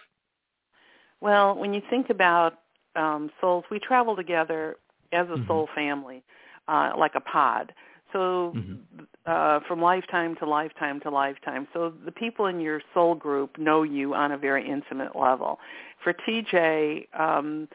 [1.19, 2.59] Well, when you think about
[2.95, 4.77] um, souls, we travel together
[5.11, 5.47] as a mm-hmm.
[5.47, 6.23] soul family,
[6.67, 7.73] uh, like a pod.
[8.11, 9.03] So mm-hmm.
[9.25, 11.67] uh, from lifetime to lifetime to lifetime.
[11.73, 15.59] So the people in your soul group know you on a very intimate level.
[16.03, 17.67] For TJ, um,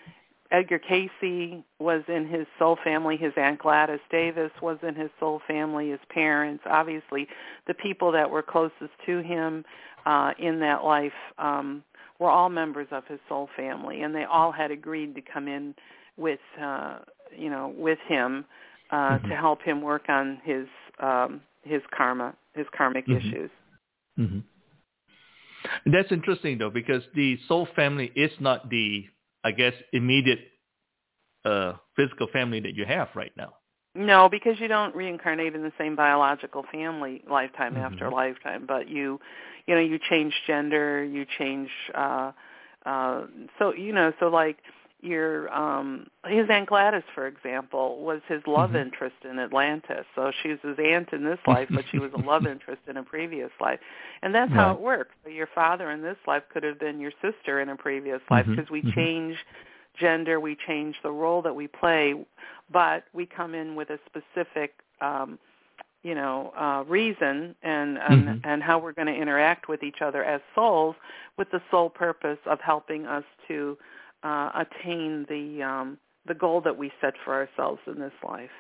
[0.51, 3.17] Edgar Cayce was in his soul family.
[3.17, 5.91] His Aunt Gladys Davis was in his soul family.
[5.91, 7.27] His parents, obviously,
[7.67, 9.65] the people that were closest to him
[10.05, 11.83] uh, in that life um,
[12.19, 15.75] were all members of his soul family, and they all had agreed to come in
[16.17, 16.99] with, uh,
[17.37, 18.45] you know, with him
[18.91, 19.29] uh, mm-hmm.
[19.29, 20.67] to help him work on his
[21.01, 23.29] um, his karma, his karmic mm-hmm.
[23.29, 23.51] issues.
[24.19, 24.39] Mm-hmm.
[25.93, 29.05] That's interesting though, because the soul family is not the,
[29.47, 30.41] I guess, immediate
[31.45, 33.55] uh, physical family that you have right now.
[33.95, 37.85] No, because you don't reincarnate in the same biological family lifetime mm-hmm.
[37.85, 39.21] after lifetime, but you,
[39.69, 41.71] you know, you change gender, you change.
[41.95, 42.33] uh
[42.85, 43.27] uh
[43.61, 44.59] So you know, so like
[45.01, 48.79] your um his aunt Gladys, for example, was his love mm-hmm.
[48.79, 50.05] interest in Atlantis.
[50.15, 52.97] So she was his aunt in this life, but she was a love interest in
[52.97, 53.79] a previous life,
[54.23, 54.61] and that's right.
[54.61, 55.15] how it works.
[55.25, 58.47] So your father in this life could have been your sister in a previous life
[58.47, 58.73] because mm-hmm.
[58.73, 59.01] we mm-hmm.
[59.01, 59.37] change
[59.99, 62.15] gender, we change the role that we play,
[62.71, 65.39] but we come in with a specific um
[66.03, 68.39] you know uh reason and and, mm-hmm.
[68.49, 70.97] and how we're going to interact with each other as souls
[71.37, 73.77] with the sole purpose of helping us to
[74.27, 78.51] uh, attain the um, the goal that we set for ourselves in this life.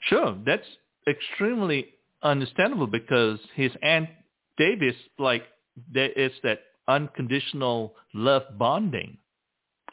[0.00, 0.66] Sure, that's
[1.08, 1.86] extremely
[2.22, 4.08] understandable because his aunt
[4.58, 5.44] Davis, like
[5.92, 9.16] there is that unconditional love bonding.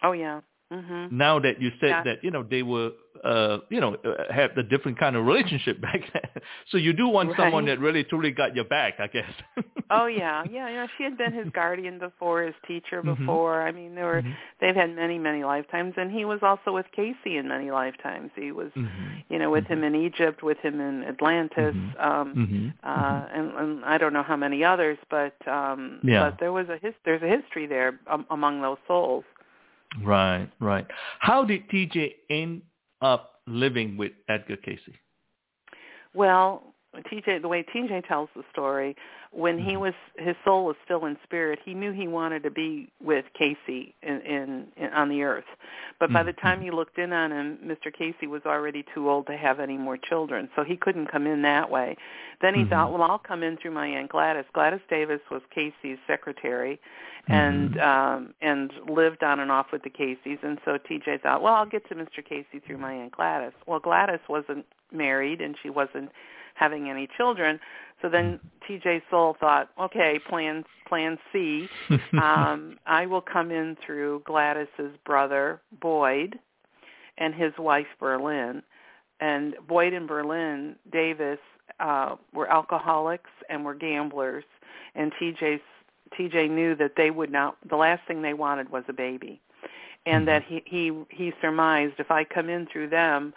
[0.04, 0.42] Oh yeah.
[0.74, 1.18] Mm-hmm.
[1.18, 2.04] Now that you said yeah.
[2.04, 2.92] that, you know, they were,
[3.24, 6.44] uh, you know, uh, have a different kind of relationship back then.
[6.70, 7.38] so you do want right.
[7.38, 9.32] someone that really truly got your back, I guess.
[9.92, 10.70] oh yeah, yeah.
[10.70, 13.24] You know, she had been his guardian before, his teacher mm-hmm.
[13.24, 13.60] before.
[13.60, 13.78] Mm-hmm.
[13.78, 14.32] I mean, there were mm-hmm.
[14.60, 18.32] they've had many, many lifetimes, and he was also with Cayce in many lifetimes.
[18.36, 19.20] He was, mm-hmm.
[19.30, 19.96] you know, with him mm-hmm.
[19.96, 24.64] in Egypt, with him in Atlantis, um, uh, and, and I don't know how many
[24.64, 26.30] others, but um, yeah.
[26.30, 29.24] but there was a his, there's a history there um, among those souls.
[30.02, 30.88] Right, right.
[31.20, 32.62] How did TJ end
[33.02, 34.80] up living with Edgar Cayce?
[36.14, 38.96] Well, TJ, the way TJ tells the story,
[39.32, 39.82] when he mm-hmm.
[39.82, 43.58] was his soul was still in spirit, he knew he wanted to be with Cayce
[43.68, 45.44] in, in, in on the earth.
[46.00, 46.66] But by the time mm-hmm.
[46.66, 47.92] he looked in on him, Mr.
[47.92, 51.42] Cayce was already too old to have any more children, so he couldn't come in
[51.42, 51.98] that way.
[52.42, 52.70] Then he mm-hmm.
[52.70, 54.46] thought, well, I'll come in through my aunt Gladys.
[54.54, 56.80] Gladys Davis was Cayce's secretary,
[57.28, 57.80] and mm-hmm.
[57.80, 61.66] um and lived on and off with the Cayces, and so TJ thought, well, I'll
[61.66, 62.24] get to Mr.
[62.24, 63.54] Cayce through my aunt Gladys.
[63.66, 66.12] Well, Gladys wasn't married and she wasn't
[66.56, 67.60] having any children.
[68.02, 68.40] So then
[68.70, 71.68] TJ Soul thought, okay, plan plan C.
[72.22, 76.38] um, I will come in through Gladys's brother Boyd
[77.18, 78.62] and his wife Berlin.
[79.20, 81.40] And Boyd and Berlin Davis
[81.80, 84.44] uh, were alcoholics and were gamblers.
[84.96, 85.60] And TJ
[86.20, 87.58] TJ knew that they would not.
[87.70, 89.42] The last thing they wanted was a baby,
[90.06, 90.26] and mm-hmm.
[90.26, 93.34] that he he he surmised if I come in through them,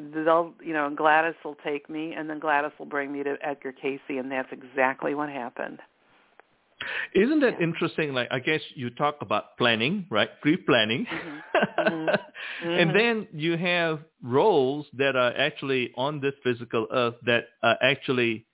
[0.00, 3.72] they'll you know Gladys will take me, and then Gladys will bring me to Edgar
[3.72, 5.78] Cayce and that's exactly what happened.
[7.14, 7.66] Isn't that yeah.
[7.66, 8.14] interesting?
[8.14, 10.28] Like I guess you talk about planning, right?
[10.40, 11.88] Pre-planning, mm-hmm.
[12.08, 12.68] mm-hmm.
[12.70, 18.46] and then you have roles that are actually on this physical earth that are actually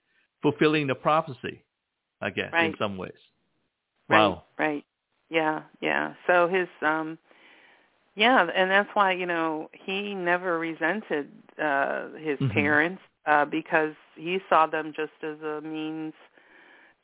[0.42, 1.62] fulfilling the prophecy.
[2.20, 2.70] I guess right.
[2.70, 3.12] in some ways.
[4.08, 4.44] Wow.
[4.58, 4.84] Right, right.
[5.28, 6.14] Yeah, yeah.
[6.26, 7.18] So his um
[8.16, 11.30] yeah, and that's why, you know, he never resented
[11.62, 12.50] uh his mm-hmm.
[12.50, 16.12] parents uh because he saw them just as a means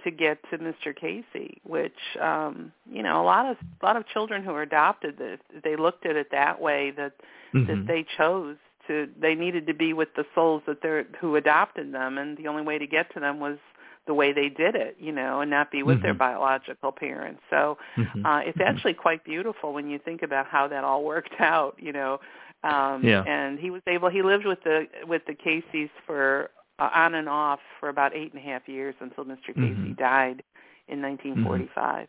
[0.04, 0.94] to get to Mr.
[0.94, 5.16] Cayce, which um, you know, a lot of a lot of children who are adopted
[5.18, 7.12] that they looked at it that way that
[7.54, 7.66] mm-hmm.
[7.66, 8.56] that they chose
[8.88, 12.48] to they needed to be with the souls that they're who adopted them and the
[12.48, 13.58] only way to get to them was
[14.06, 16.02] the way they did it, you know, and not be with Mm-hmm.
[16.02, 17.40] their biological parents.
[17.50, 18.24] So Mhm.
[18.24, 18.66] uh, it's Mhm.
[18.66, 22.20] actually quite beautiful when you think about how that all worked out, you know.
[22.64, 23.22] Um, Yeah.
[23.24, 24.08] And he was able.
[24.08, 28.32] He lived with the with the Cayces for uh, on and off for about eight
[28.32, 29.54] and a half years until Mr.
[29.54, 29.96] Cayce Mhm.
[29.96, 30.42] died
[30.88, 32.08] in 1945.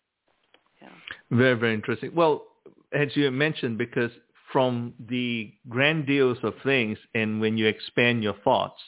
[0.81, 0.89] Yeah.
[1.31, 2.11] Very, very interesting.
[2.13, 2.45] Well,
[2.91, 4.11] as you mentioned, because
[4.51, 8.79] from the grandiose of things and when you expand your thoughts,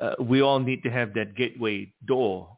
[0.00, 2.48] uh, we all need to have that gateway door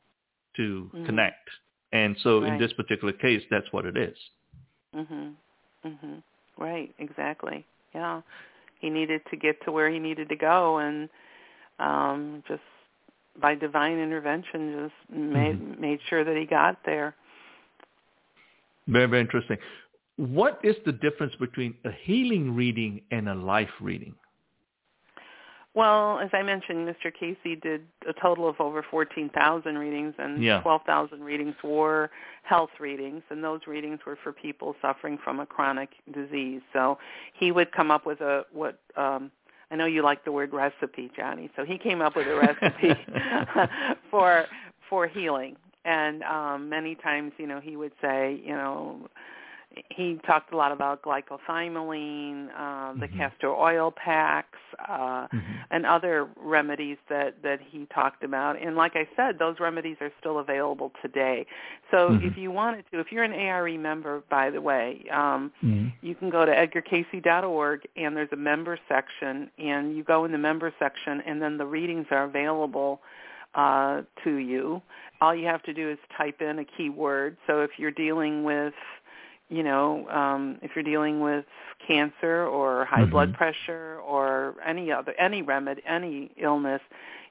[0.57, 1.07] to Mhm.
[1.07, 1.51] connect.
[1.93, 4.17] And so in this particular case, that's what it is.
[4.95, 5.37] Mhm.
[5.85, 6.23] Mhm.
[6.57, 7.65] Right, exactly.
[7.95, 8.23] Yeah.
[8.81, 11.09] He needed to get to where he needed to go and
[11.79, 12.63] um just
[13.41, 15.79] by divine intervention just made Mhm.
[15.79, 17.15] made sure that he got there.
[18.87, 19.59] Very, very interesting.
[20.17, 24.15] What is the difference between a healing reading and a life reading?
[25.75, 27.13] Well, as I mentioned, Mr.
[27.13, 30.61] Cayce did a total of over 14,000 readings, and Yeah.
[30.61, 32.11] 12,000 readings were
[32.45, 36.63] health readings, and those readings were for people suffering from a chronic disease.
[36.73, 36.99] So
[37.33, 39.33] he would come up with a what um,
[39.71, 41.51] I know you like the word recipe, Johnny.
[41.57, 42.95] So he came up with a recipe
[44.11, 44.47] for
[44.89, 49.09] for healing, and um, many times, you know, he would say, you know,
[49.91, 53.17] he talked a lot about Glyco-Thymoline, uh, the Mhm.
[53.17, 54.59] castor oil packs,
[54.89, 55.67] uh, Mhm.
[55.71, 58.61] and other remedies that that he talked about.
[58.61, 61.47] And like I said, those remedies are still available today.
[61.91, 62.27] So Mhm.
[62.27, 65.93] if you wanted to, if you're an ARE member, by the way, um, Mhm.
[66.01, 70.39] you can go to edgarcayce.org and there's a member section, and you go in the
[70.39, 73.01] member section, and then the readings are available
[73.55, 74.83] uh, to you.
[75.21, 77.37] All you have to do is type in a keyword.
[77.47, 78.75] So if you're dealing with
[79.49, 81.45] you know, um, if you're dealing with
[81.87, 83.11] cancer or high Mhm.
[83.11, 86.81] blood pressure or any other any remedy, any illness,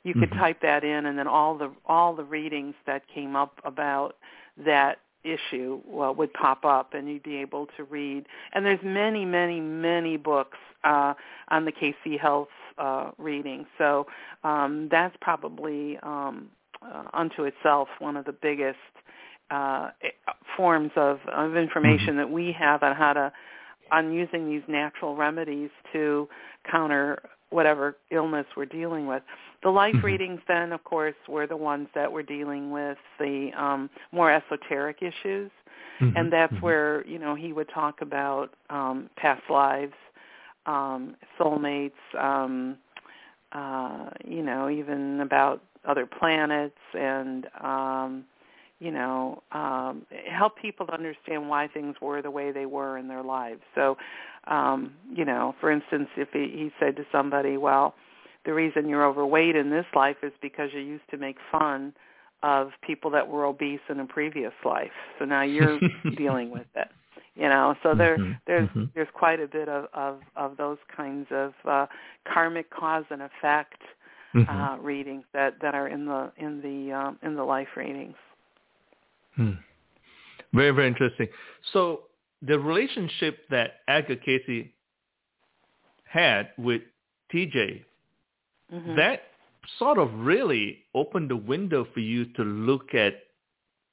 [0.03, 0.39] you could Mhm.
[0.39, 4.15] type that in, and then all the all the readings that came up about
[4.57, 8.27] that issue well, would pop up, and you'd be able to read.
[8.53, 11.13] And there's many, many, many books uh,
[11.49, 13.65] on the Cayce Health uh, reading.
[13.77, 14.05] So
[14.43, 16.49] um, that's probably um,
[16.81, 18.77] uh, unto itself one of the biggest
[19.51, 19.89] uh,
[20.57, 23.31] forms of, of information that we have on how to
[23.91, 26.27] on using these natural remedies to
[26.71, 29.21] counter whatever illness we're dealing with.
[29.61, 30.03] The life Mhm.
[30.03, 35.01] readings then of course were the ones that were dealing with the um more esoteric
[35.01, 35.51] issues
[36.01, 36.15] Mhm.
[36.17, 36.61] and that's Mhm.
[36.61, 39.93] where, you know, he would talk about um past lives,
[40.65, 42.77] um soulmates, um
[43.53, 48.25] uh you know, even about other planets and um
[48.79, 53.07] you know, um, help people to understand why things were the way they were in
[53.07, 53.61] their lives.
[53.75, 53.97] So,
[54.47, 57.95] um, you know, for instance, if he, he said to somebody, well,
[58.45, 61.93] the reason you're overweight in this life is because you used to make fun
[62.43, 64.91] of people that were obese in a previous life.
[65.17, 65.81] So now you're
[66.17, 66.89] dealing with it.
[67.35, 68.37] You know, so there Mhm.
[68.45, 68.89] there's Mhm.
[68.93, 71.87] there's quite a bit of of, of those kinds of uh,
[72.31, 73.81] karmic cause and effect
[74.33, 74.47] Mhm.
[74.47, 78.15] uh, readings that that are in the in the um, in the life readings.
[79.35, 79.51] Hmm.
[80.53, 81.27] Very, very interesting.
[81.71, 82.03] So
[82.41, 84.67] the relationship that Edgar Cayce
[86.05, 86.81] had with
[87.31, 87.83] TJ,
[88.71, 88.95] Mhm.
[88.95, 89.31] that
[89.79, 93.25] sort of really opened the window for you to look at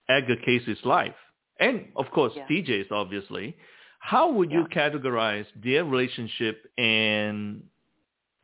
[0.08, 1.16] Edgar Cayce's life.
[1.60, 2.46] And of course, Yeah.
[2.46, 3.56] TJ's obviously.
[4.00, 4.66] How would you Yeah.
[4.90, 7.62] categorize their relationship and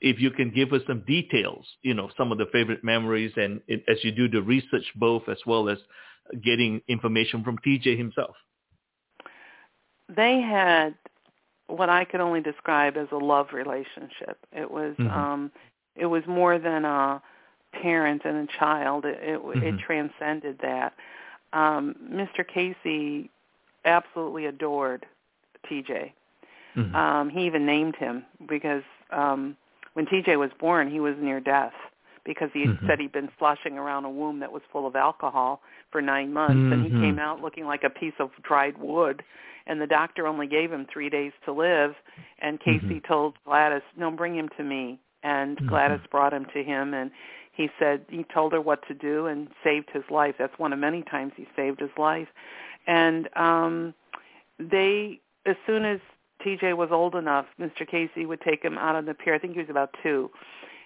[0.00, 3.62] if you can give us some details, you know, some of the favorite memories and
[3.66, 5.78] it, as you do the research both as well as
[6.42, 8.36] getting information from TJ himself.
[10.14, 10.94] they had
[11.68, 14.38] what I could only describe as a love relationship.
[14.52, 15.10] It was Mhm.
[15.14, 15.52] um
[15.96, 17.22] it was more than a
[17.82, 19.04] parent and a child.
[19.04, 19.80] It it, it Mhm.
[19.80, 20.94] transcended that.
[21.52, 22.46] Um Mr.
[22.46, 23.28] Cayce
[23.84, 25.06] absolutely adored
[25.70, 26.12] TJ.
[26.76, 26.94] Mhm.
[26.94, 29.56] Um he even named him because um
[29.94, 31.74] when TJ was born, he was near death
[32.26, 32.86] because he had Mhm.
[32.86, 36.70] said he'd been sloshing around a womb that was full of alcohol for 9 months
[36.70, 39.24] and he came out looking like a piece of dried wood
[39.66, 41.94] and the doctor only gave him 3 days to live
[42.40, 43.04] and Cayce Mhm.
[43.04, 45.66] told Gladys, "No, bring him to me." And Mhm.
[45.68, 47.10] Gladys brought him to him and
[47.52, 50.36] he said he told her what to do and saved his life.
[50.36, 52.28] That's one of many times he saved his life.
[52.86, 53.94] And um
[54.58, 56.00] they as soon as
[56.40, 57.86] TJ was old enough, Mr.
[57.88, 59.34] Cayce would take him out on the pier.
[59.34, 60.30] I think he was about two,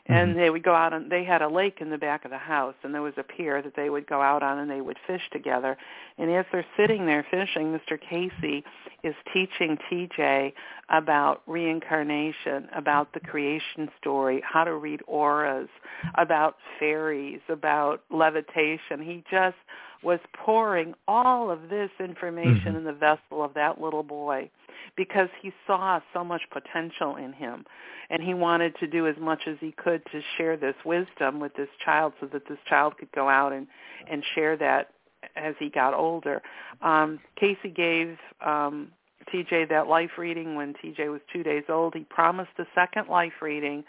[0.09, 0.13] Mm-hmm.
[0.15, 2.39] and they would go out on they had a lake in the back of the
[2.39, 4.97] house and there was a pier that they would go out on and they would
[5.07, 5.77] fish together.
[6.17, 8.63] And as they're sitting there fishing mr cayce
[9.05, 10.53] is teaching tj
[10.89, 15.69] about reincarnation about the creation story how to read auras
[16.17, 19.03] about fairies about levitation.
[19.03, 19.57] He just
[20.03, 22.77] was pouring all of this information Mm-hmm.
[22.77, 24.51] in the vessel of that little boy
[24.97, 27.65] because he saw so much potential in him.
[28.09, 31.55] And he wanted to do as much as he could to share this wisdom with
[31.55, 33.67] this child so that this child could go out and
[34.11, 34.91] and share that
[35.37, 36.43] as he got older.
[36.83, 38.89] Um cayce gave um
[39.33, 41.95] tj that life reading when tj was two days old.
[41.95, 43.85] He promised a second life reading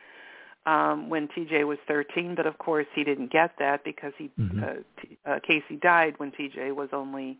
[0.65, 4.63] um when TJ was 13 but of course he didn't get that because he Mhm.
[4.63, 7.37] uh, T, uh Cayce died when TJ was only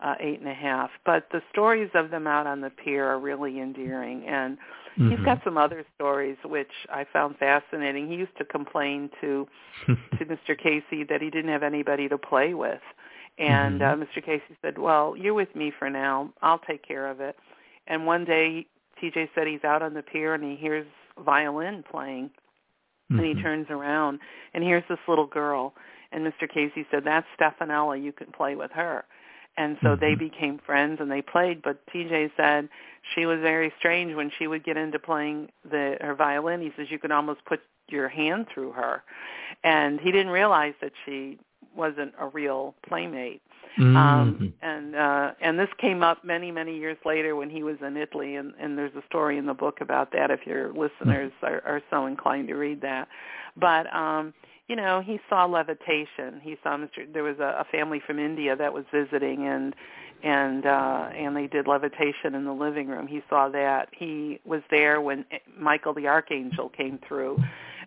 [0.00, 3.18] uh eight and a half but the stories of them out on the pier are
[3.18, 4.58] really endearing and
[4.96, 5.24] he's Mhm.
[5.24, 9.48] got some other stories which I found fascinating he used to complain to
[10.18, 10.56] to Mr.
[10.58, 12.82] Cayce that he didn't have anybody to play with
[13.38, 13.92] and Mhm.
[13.92, 14.22] uh, Mr.
[14.22, 17.36] Cayce said well you're with me for now I'll take care of it
[17.86, 18.66] and one day
[19.00, 20.86] TJ said he's out on the pier and he hears
[21.24, 22.30] violin playing
[23.10, 23.42] and he Mhm.
[23.42, 24.20] turns around
[24.54, 25.74] and here's this little girl
[26.12, 26.48] and Mr.
[26.48, 29.04] Cayce said that's Stefanella you can play with her
[29.56, 30.18] and so they Mhm.
[30.18, 32.68] became friends and they played but TJ said
[33.14, 36.90] she was very strange when she would get into playing the her violin he says
[36.90, 39.02] you could almost put your hand through her
[39.64, 41.38] and he didn't realize that she
[41.74, 43.42] wasn't a real playmate.
[43.78, 44.52] Um Mhm.
[44.62, 48.34] and uh and this came up many many years later when he was in Italy
[48.36, 51.82] and and there's a story in the book about that if your listeners are, are
[51.90, 53.08] so inclined to read that.
[53.56, 54.34] But um
[54.66, 56.40] you know he saw levitation.
[56.42, 57.12] He saw Mr.
[57.12, 59.76] there was a, a family from India that was visiting and
[60.24, 63.06] and uh and they did levitation in the living room.
[63.06, 63.90] He saw that.
[63.92, 65.24] He was there when
[65.56, 67.40] Michael the archangel came through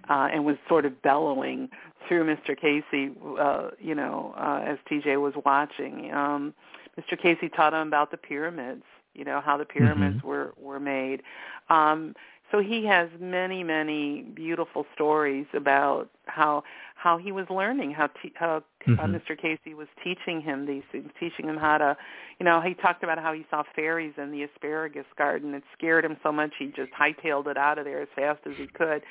[0.10, 1.70] uh and was sort of bellowing
[2.08, 2.60] through Mr.
[2.60, 2.84] Cayce
[3.40, 6.54] uh you know uh as TJ was watching um
[7.00, 7.20] Mr.
[7.22, 8.84] Cayce taught him about the pyramids
[9.14, 10.24] you know how the pyramids Mhm.
[10.24, 11.22] were were made
[11.70, 12.16] um
[12.52, 16.64] so he has many many beautiful stories about how
[16.96, 19.22] how he was learning how t- how uh, Mhm.
[19.22, 19.38] Mr.
[19.38, 21.98] Cayce was teaching him these things teaching him how to
[22.40, 26.04] you know he talked about how he saw fairies in the asparagus garden it scared
[26.04, 29.04] him so much he just hightailed it out of there as fast as he could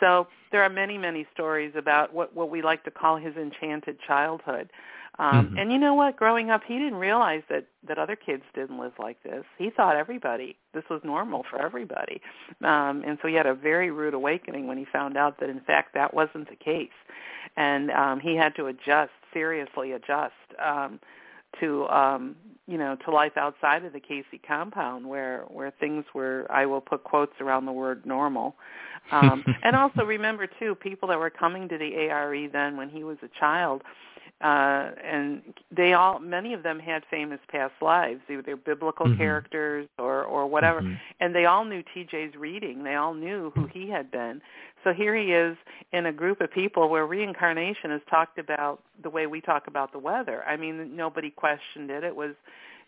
[0.00, 3.98] so there are many many stories about what what we like to call his enchanted
[4.00, 4.70] childhood
[5.18, 5.58] um Mhm.
[5.60, 6.16] and you know what?
[6.16, 9.44] Growing up he didn't realize that that other kids didn't live like this.
[9.58, 12.20] He thought everybody this was normal for everybody.
[12.62, 15.60] Um and so he had a very rude awakening when he found out that in
[15.60, 16.88] fact that wasn't the case.
[17.56, 21.00] And um he had to adjust seriously adjust um
[21.60, 22.36] to um
[22.66, 26.80] you know to life outside of the Cayce compound where where things were I will
[26.80, 28.56] put quotes around the word normal.
[29.12, 33.04] Um and also remember too people that were coming to the ARE then when he
[33.04, 33.82] was a child
[34.42, 35.42] uh and
[35.74, 39.16] they all many of them had famous past lives they were biblical Mhm.
[39.16, 40.98] characters or or whatever Mhm.
[41.20, 42.84] and they all knew TJ's reading.
[42.84, 44.42] They all knew who he had been.
[44.84, 45.56] So here he is
[45.92, 49.92] in a group of people where reincarnation is talked about the way we talk about
[49.92, 50.44] the weather.
[50.46, 52.04] I mean, nobody questioned it.
[52.04, 52.34] It was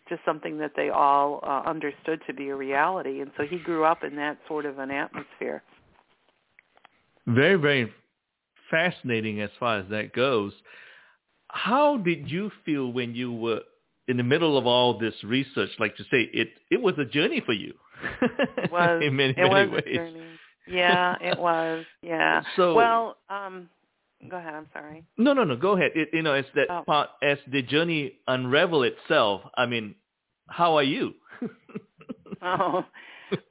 [0.07, 3.21] just something that they all uh, understood to be a reality.
[3.21, 5.61] And so he grew up in that sort of an atmosphere.
[7.27, 7.93] Very, very
[8.69, 10.53] fascinating as far as that goes.
[11.49, 13.61] How did you feel when you were
[14.07, 15.69] in the middle of all this research?
[15.79, 17.73] Like to say, it it was a journey for you.
[18.55, 19.83] It was in many, it many was ways.
[19.87, 20.39] a journey.
[20.67, 21.85] Yeah, it was.
[22.01, 22.43] Yeah.
[22.55, 23.69] So Well, um
[24.29, 25.03] go ahead, I'm sorry.
[25.17, 25.55] no, no, no.
[25.55, 25.91] Go ahead.
[25.95, 26.83] It, you know, as that Oh.
[26.85, 29.41] part, as the journey unravel itself.
[29.55, 29.95] I mean,
[30.47, 31.13] how are you?
[32.41, 32.85] Oh,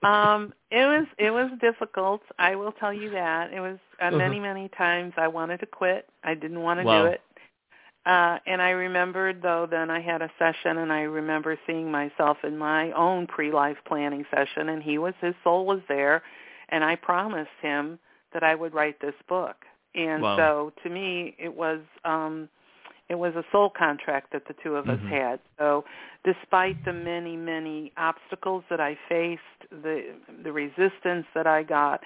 [0.02, 2.22] um, it was it was difficult.
[2.38, 4.42] I will tell you that it was uh, many Uh-huh.
[4.48, 6.08] many times I wanted to quit.
[6.24, 7.02] I didn't want to Wow.
[7.02, 7.20] do it.
[8.08, 12.38] Uh, and I remembered though then I had a session and I remember seeing myself
[12.42, 16.22] in my own pre-life planning session and he was his soul was there
[16.70, 17.98] and I promised him
[18.32, 19.56] that I would write this book.
[19.94, 20.36] And Wow.
[20.36, 22.48] so to me it was um
[23.10, 25.10] it was a soul contract that the two of us Mhm.
[25.10, 25.40] had.
[25.58, 25.84] So
[26.24, 32.02] despite the many, many obstacles that I faced, the the resistance that I got,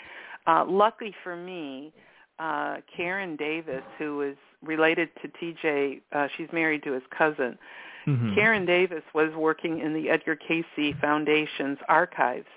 [0.49, 1.93] uh, luckily for me,
[2.41, 7.59] uh, Karen Davis, who is related to TJ, uh, she's married to his cousin.
[8.07, 8.35] Mhm.
[8.35, 12.49] Karen Davis was working in the Edgar Cayce Foundation's archives.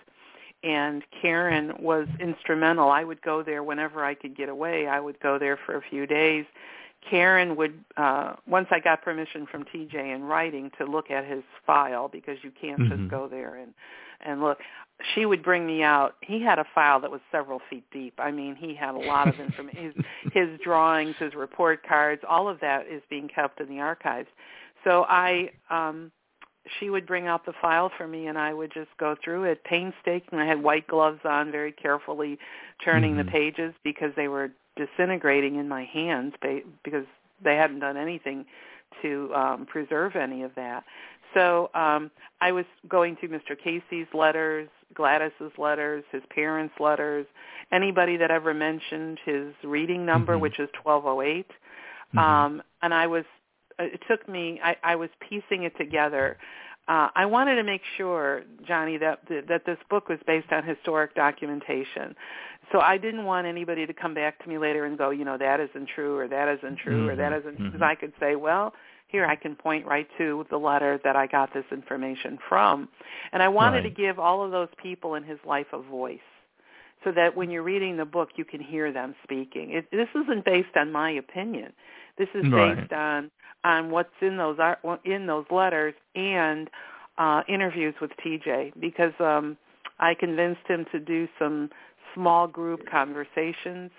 [0.64, 2.90] And Karen was instrumental.
[2.90, 4.88] I would go there whenever I could get away.
[4.88, 6.46] I would go there for a few days.
[7.08, 11.44] Karen would, uh, once I got permission from TJ in writing to look at his
[11.66, 12.90] file, because you can't Mhm.
[12.90, 13.74] just go there and
[14.22, 14.60] and look
[15.14, 18.32] she would bring me out he had a file that was several feet deep i
[18.32, 19.94] mean he had a lot of information his,
[20.50, 24.30] his drawings his report cards all of that is being kept in the archives
[24.84, 26.12] so i um
[26.80, 29.64] she would bring out the file for me and I would just go through it
[29.64, 30.40] painstaking.
[30.40, 32.40] I had white gloves on, very carefully
[32.84, 33.18] turning Mhm.
[33.18, 37.06] the pages because they were disintegrating in my hands ba- because
[37.42, 38.46] they hadn't done anything
[39.02, 40.84] to um, preserve any of that.
[41.36, 42.10] So um,
[42.42, 43.56] I was going through Mr.
[43.64, 47.28] Cayce's letters, Gladys's letters, his parents' letters,
[47.72, 50.42] anybody that ever mentioned his reading number, Mhm.
[50.42, 51.52] which is 1208.
[52.16, 52.20] Mhm.
[52.20, 53.26] Um, and I was,
[53.80, 56.38] it took me, I, I was piecing it together.
[56.88, 59.20] Uh, I wanted to make sure, Johnny, that
[59.50, 62.16] that this book was based on historic documentation.
[62.72, 65.38] So I didn't want anybody to come back to me later and go, you know,
[65.38, 67.84] that isn't true or that isn't true or that Mhm, isn't because mhm.
[67.92, 68.74] I could say, well,
[69.16, 72.90] here I can point right to the letter that I got this information from.
[73.32, 76.20] And I wanted to give all of those people in his life a voice
[77.06, 79.72] so that when you're reading the book you can hear them speaking.
[79.72, 81.72] It, this isn't based on my opinion.
[82.18, 82.76] This is Right.
[82.78, 83.32] based on
[83.64, 84.60] on what's in those
[85.06, 86.70] in those letters and
[87.18, 89.58] uh, interviews with TJ because um,
[90.00, 91.70] I convinced him to do some
[92.14, 93.92] small group conversations.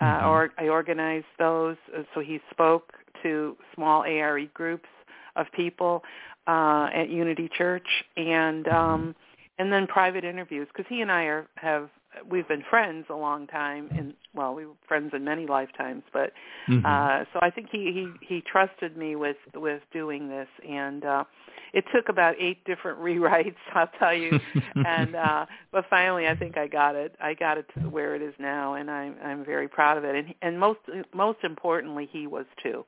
[0.00, 0.26] Uh, Mhm.
[0.28, 2.92] or I organized those, uh, so he spoke
[3.22, 4.88] to small ARE groups
[5.34, 6.04] of people
[6.46, 9.14] uh, at Unity Church, and um,
[9.58, 11.90] and then private interviews because he and I are have
[12.28, 16.32] we've been friends a long time and well we were friends in many lifetimes but
[16.68, 16.84] Mhm.
[16.84, 20.48] uh so I think he he he trusted me with with doing this.
[20.68, 21.24] And uh
[21.72, 24.40] it took about eight different rewrites I'll tell you.
[24.84, 27.14] And uh but finally I think I got it.
[27.20, 30.14] I got it to where it is now and I'm I'm very proud of it.
[30.14, 30.80] And and most
[31.14, 32.84] most importantly he was too.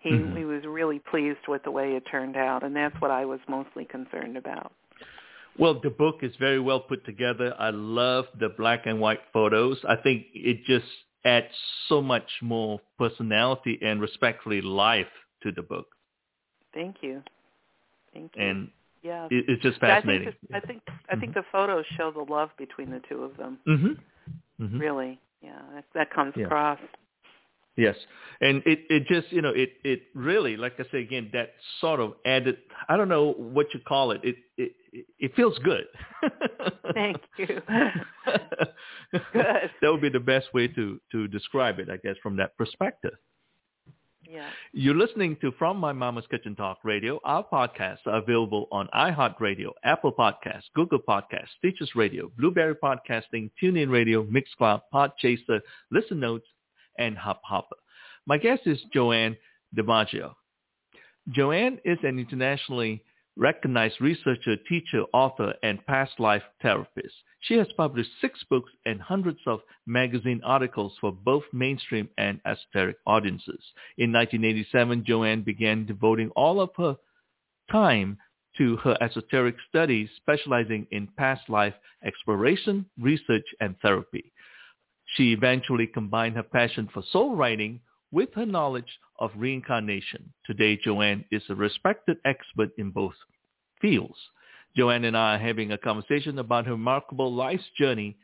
[0.00, 0.36] He Mhm.
[0.36, 3.40] he was really pleased with the way it turned out and that's what I was
[3.48, 4.72] mostly concerned about
[5.58, 7.54] Well, the book is very well put together.
[7.58, 9.78] I love the black and white photos.
[9.88, 10.86] I think it just
[11.24, 11.48] adds
[11.88, 15.06] so much more personality and respectfully life
[15.42, 15.86] to the book.
[16.72, 17.22] thank you
[18.14, 18.70] thank you And
[19.02, 20.28] yeah it, it's just Yeah, fascinating.
[20.28, 20.82] I think the, I think
[21.12, 23.58] I think the photos show the love between the two of them.
[23.68, 24.64] mm-hmm.
[24.64, 24.78] Mm-hmm.
[24.78, 26.46] Really, yeah, that, that comes Yeah.
[26.46, 26.78] across.
[27.76, 27.96] Yes,
[28.40, 32.00] and it it just you know it it really like I say again that sort
[32.00, 32.58] of added
[32.88, 34.72] I don't know what you call it it it
[35.18, 35.86] it feels good.
[36.94, 37.46] Thank you.
[39.32, 39.70] Good.
[39.82, 43.14] That would be the best way to to describe it, I guess, from that perspective.
[44.28, 44.48] Yeah.
[44.72, 47.18] You're listening to From My Mama's Kitchen Talk Radio.
[47.24, 53.90] Our podcasts are available on iHeartRadio, Apple Podcasts, Google Podcasts, Stitcher Radio, Blueberry Podcasting, TuneIn
[53.90, 55.60] Radio, Mixcloud, Podchaser,
[55.90, 56.46] Listen Notes,
[57.00, 57.76] and Hop Hopper.
[58.26, 59.36] My guest is Joanne
[59.76, 60.34] DiMaggio.
[61.30, 63.02] Joanne is an internationally
[63.36, 67.14] recognized researcher, teacher, author, and past life therapist.
[67.40, 72.96] She has published six books and hundreds of magazine articles for both mainstream and esoteric
[73.06, 73.64] audiences.
[73.96, 76.96] In 1987, Joanne began devoting all of her
[77.70, 78.18] time
[78.58, 81.74] to her esoteric studies, specializing in past life
[82.04, 84.32] exploration, research, and therapy.
[85.14, 87.80] She eventually combined her passion for soul writing
[88.12, 90.32] with her knowledge of reincarnation.
[90.46, 93.14] Today, Joanne is a respected expert in both
[93.80, 94.18] fields.
[94.76, 98.16] Joanne and I are having a conversation about her remarkable life's journey,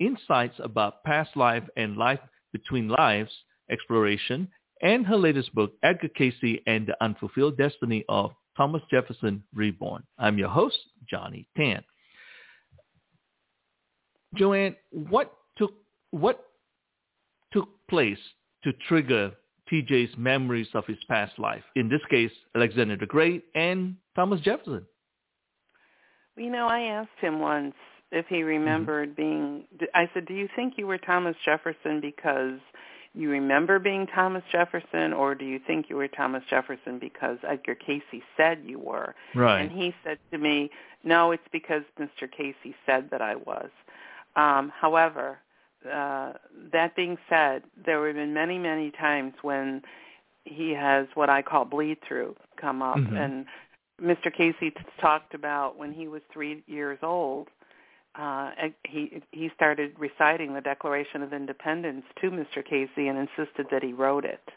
[0.00, 2.20] insights about past life and life
[2.52, 3.30] between lives,
[3.70, 4.48] exploration,
[4.82, 10.02] and her latest book, Edgar Cayce and the Unfulfilled Destiny of Thomas Jefferson Reborn.
[10.18, 10.78] I'm your host,
[11.08, 11.84] Johnny Tan.
[14.34, 15.32] Joanne, what
[16.12, 16.44] what
[17.52, 18.18] took place
[18.62, 19.32] to trigger
[19.70, 21.64] TJ's memories of his past life?
[21.74, 24.86] In this case, Alexander the Great and Thomas Jefferson.
[26.36, 27.74] You know, I asked him once
[28.10, 29.64] if he remembered being.
[29.94, 32.58] I said, "Do you think you were Thomas Jefferson because
[33.14, 37.74] you remember being Thomas Jefferson, or do you think you were Thomas Jefferson because Edgar
[37.74, 38.02] Cayce
[38.36, 39.60] said you were?" Right.
[39.60, 40.70] And he said to me,
[41.04, 42.30] "No, it's because Mr.
[42.30, 43.70] Cayce said that I was."
[44.36, 45.38] Um, however,
[45.90, 46.32] uh,
[46.72, 49.82] that being said, there have been many, many times when
[50.44, 53.16] he has what I call bleed through come up, Mhm.
[53.16, 53.46] and
[54.00, 54.32] Mr.
[54.32, 57.48] Cayce t- talked about when he was three years old.
[58.14, 58.50] Uh,
[58.84, 62.64] he he started reciting the Declaration of Independence to Mr.
[62.64, 64.50] Cayce and insisted that he wrote it.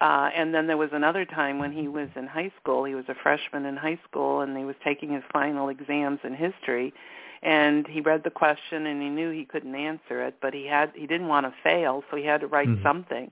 [0.00, 2.84] Uh, and then there was another time when he was in high school.
[2.84, 6.34] He was a freshman in high school, and he was taking his final exams in
[6.34, 6.92] history.
[7.44, 10.92] And he read the question, and he knew he couldn't answer it, but he had
[10.94, 12.82] he didn't want to fail, so he had to write Mhm.
[12.82, 13.30] something.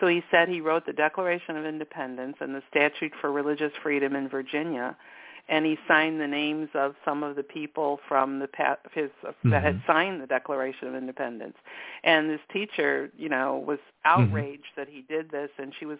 [0.00, 4.14] So he said he wrote the Declaration of Independence and the Statute for Religious Freedom
[4.14, 4.94] in Virginia,
[5.48, 8.48] and he signed the names of some of the people from the
[8.92, 9.50] his mm-hmm.
[9.50, 9.90] that had mm-hmm.
[9.90, 11.56] signed the Declaration of Independence.
[12.02, 14.22] And this teacher, you know, was mm-hmm.
[14.22, 14.80] outraged mm-hmm.
[14.80, 15.98] that he did this, and she was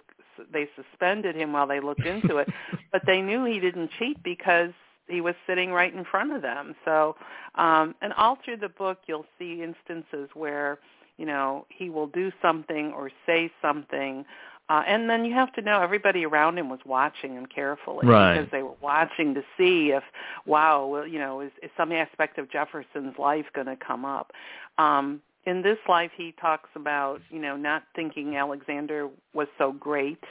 [0.52, 2.48] they suspended him while they looked into it,
[2.92, 4.72] but they knew he didn't cheat because
[5.08, 6.74] he was sitting right in front of them.
[6.84, 7.16] So,
[7.56, 10.78] um, and all through the book, you'll see instances where
[11.16, 14.24] you know he will do something or say something
[14.70, 18.34] uh, and then you have to know everybody around him was watching him carefully right.
[18.34, 20.02] because they were watching to see if,
[20.46, 24.32] wow, well, you know, is, is some aspect of Jefferson's life going to come up?
[24.78, 30.24] Um, in this life, he talks about, you know, not thinking Alexander was so great.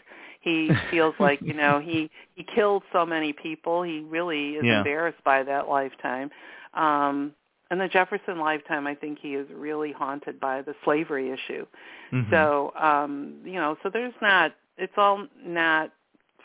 [0.44, 3.82] He feels like, you know, he he killed so many people.
[3.82, 4.80] He really is yeah.
[4.80, 6.30] embarrassed by that lifetime.
[6.74, 7.34] Um,
[7.72, 11.66] in the Jefferson lifetime, I think he is really haunted by the slavery issue.
[12.12, 12.30] Mm-hmm.
[12.32, 15.92] So, um, you know, so there's not, it's all not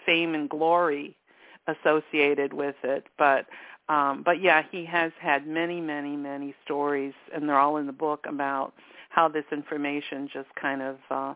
[0.06, 1.16] fame and glory
[1.66, 3.46] associated with it, but,
[3.90, 7.92] um, but yeah, he has had many, many, many stories, and they're all in the
[7.92, 8.72] book about
[9.10, 11.34] how this information just kind of uh,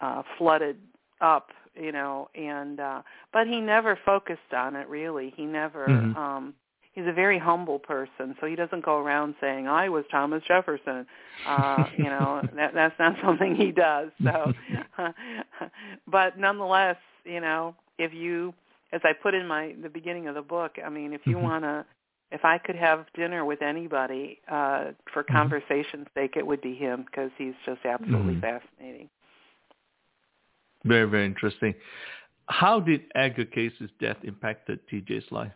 [0.00, 0.78] uh, flooded
[1.20, 1.50] up,
[1.80, 3.02] you know, and uh,
[3.32, 5.32] but he never focused on it really.
[5.36, 5.86] He never.
[5.86, 6.16] Mm-hmm.
[6.16, 6.54] Um,
[6.96, 11.06] he's a very humble person, so he doesn't go around saying I was Thomas Jefferson.
[11.46, 14.10] Uh, you know, that that's not something he does.
[14.24, 14.52] So,
[16.08, 18.54] but nonetheless, you know, if you,
[18.92, 21.44] as I put in my the beginning of the book, I mean, if you mm-hmm.
[21.44, 21.84] want to.
[22.32, 25.32] If I could have dinner with anybody uh, for mm-hmm.
[25.32, 28.40] conversation's sake, it would be him because he's just absolutely mm-hmm.
[28.40, 29.08] fascinating.
[30.86, 31.74] Very, very interesting.
[32.46, 35.52] How did Edgar Cayce's death impacted TJ's life?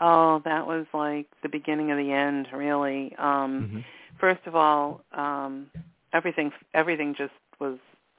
[0.00, 3.14] Oh, that was like the beginning of the end, really.
[3.18, 3.78] Um mm-hmm.
[4.18, 5.66] First of all, um
[6.12, 7.78] everything everything just was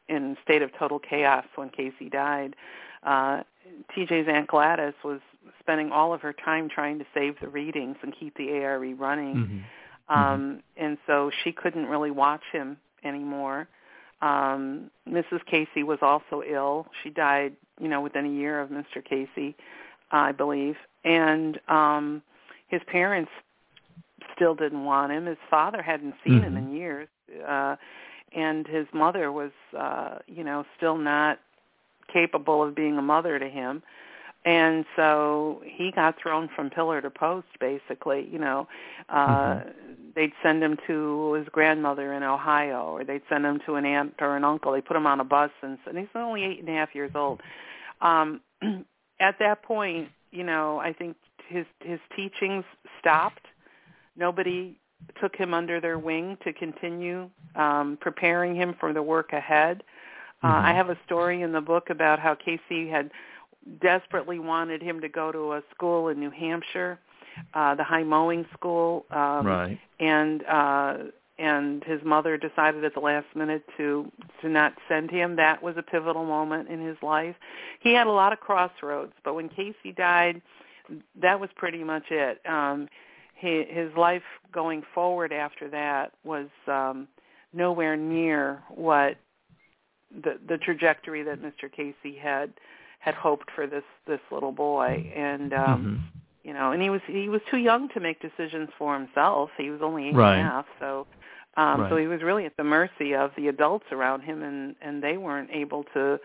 [0.09, 2.55] in a state of total chaos when Cayce died.
[3.03, 3.41] Uh
[3.95, 5.19] TJ's Aunt Gladys was
[5.59, 9.35] spending all of her time trying to save the readings and keep the ARE running.
[9.35, 10.19] Mm-hmm.
[10.19, 10.83] Um mm-hmm.
[10.83, 13.67] and so she couldn't really watch him anymore.
[14.21, 15.45] Um Mrs.
[15.49, 16.87] Cayce was also ill.
[17.03, 19.03] She died, you know, within a year of Mr.
[19.03, 19.55] Cayce,
[20.11, 22.21] I believe and um
[22.67, 23.31] his parents
[24.35, 25.25] still didn't want him.
[25.25, 26.57] His father hadn't seen mm-hmm.
[26.57, 27.07] him in years.
[27.47, 27.75] Uh
[28.33, 31.39] and his mother was uh you know still not
[32.11, 33.81] capable of being a mother to him
[34.43, 38.67] and so he got thrown from pillar to post basically you know
[39.09, 39.69] uh mm-hmm.
[40.15, 44.13] they'd send him to his grandmother in ohio or they'd send him to an aunt
[44.19, 46.69] or an uncle they put him on a bus and, and he's only eight and
[46.69, 47.41] a half years old
[48.01, 48.41] um
[49.19, 51.15] at that point you know, I think
[51.47, 52.63] his his teachings
[52.99, 53.45] stopped.
[54.15, 54.77] Nobody
[55.19, 59.83] took him under their wing to continue um, preparing him for the work ahead.
[60.43, 60.65] Uh, mm-hmm.
[60.67, 63.11] I have a story in the book about how Cayce had
[63.81, 66.99] desperately wanted him to go to a school in New Hampshire,
[67.53, 69.79] uh, the high mowing school, um, right.
[69.99, 70.97] and uh,
[71.37, 75.35] and his mother decided at the last minute to to not send him.
[75.35, 77.35] That was a pivotal moment in his life.
[77.79, 80.41] He had a lot of crossroads, but when Cayce died,
[81.21, 82.41] that was pretty much it.
[82.47, 82.87] Um
[83.35, 87.07] his, his life going forward after that was um
[87.53, 89.17] nowhere near what
[90.23, 91.71] the the trajectory that Mr.
[91.71, 92.53] Cayce had
[93.01, 96.47] had hoped for this this little boy and um mm-hmm.
[96.47, 99.69] you know and he was he was too young to make decisions for himself he
[99.69, 100.37] was only eight right.
[100.37, 101.05] and a half so
[101.57, 101.89] um, right.
[101.89, 105.17] So he was really at the mercy of the adults around him, and and they
[105.17, 106.17] weren't able to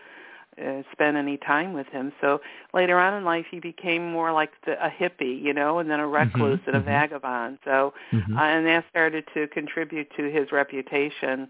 [0.63, 2.11] uh, spend any time with him.
[2.21, 2.39] So
[2.73, 5.99] later on in life, he became more like the, a hippie, you know, and then
[5.99, 6.31] a mm-hmm.
[6.31, 6.69] recluse mm-hmm.
[6.69, 7.59] and a vagabond.
[7.63, 8.37] So mm-hmm.
[8.37, 11.47] uh, and that started to contribute to his reputation.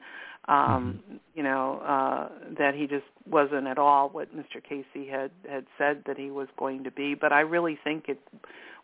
[0.49, 1.16] Um, mm-hmm.
[1.36, 4.64] You know uh, that he just wasn't at all what Mr.
[4.68, 7.16] Cayce had had said that he was going to be.
[7.16, 8.20] But I really think it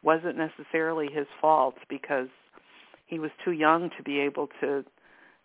[0.01, 2.27] wasn't necessarily his fault because
[3.05, 4.83] he was too young to be able to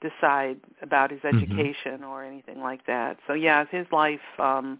[0.00, 1.38] decide about his mm-hmm.
[1.38, 2.04] education mm-hmm.
[2.04, 3.18] or anything like that.
[3.26, 4.78] So yeah, his life um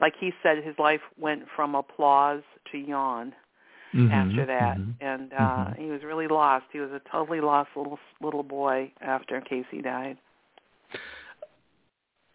[0.00, 2.42] like he said his life went from applause
[2.72, 3.32] to yawn
[3.94, 4.12] mm-hmm.
[4.12, 4.90] after that mm-hmm.
[5.00, 5.82] and uh mm-hmm.
[5.82, 6.66] he was really lost.
[6.72, 10.18] He was a totally lost little little boy after Cayce died.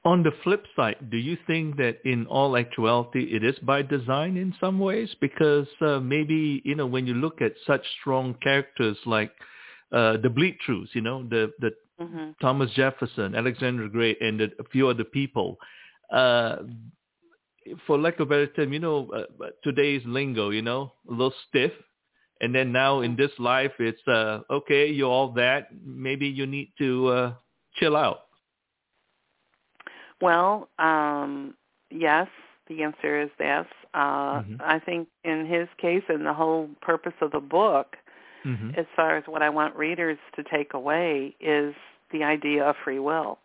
[0.03, 4.37] On the flip side, do you think that in all actuality it is by design
[4.37, 5.09] in some ways?
[5.19, 9.31] Because uh, maybe, you know, when you look at such strong characters like
[9.91, 12.31] uh, the Bleed-Throughs, you know, the the mm-hmm.
[12.41, 15.57] Thomas Jefferson, Alexander Great, and a few other people.
[16.11, 16.57] Uh,
[17.87, 21.33] for lack of a better term, you know, uh, today's lingo, you know, a little
[21.47, 21.71] stiff.
[22.41, 24.87] And then now in this life, it's uh, okay.
[24.87, 25.69] You're all that.
[25.83, 27.33] Maybe you need to uh,
[27.75, 28.19] chill out.
[30.21, 31.55] Well, um,
[31.89, 32.27] yes,
[32.67, 33.65] The answer is yes.
[33.93, 34.55] Uh, mm-hmm.
[34.59, 37.95] I think in his case, and the whole purpose of the book,
[38.45, 38.71] mm-hmm.
[38.77, 41.73] as far as what I want readers to take away, is
[42.11, 43.39] the idea of free will.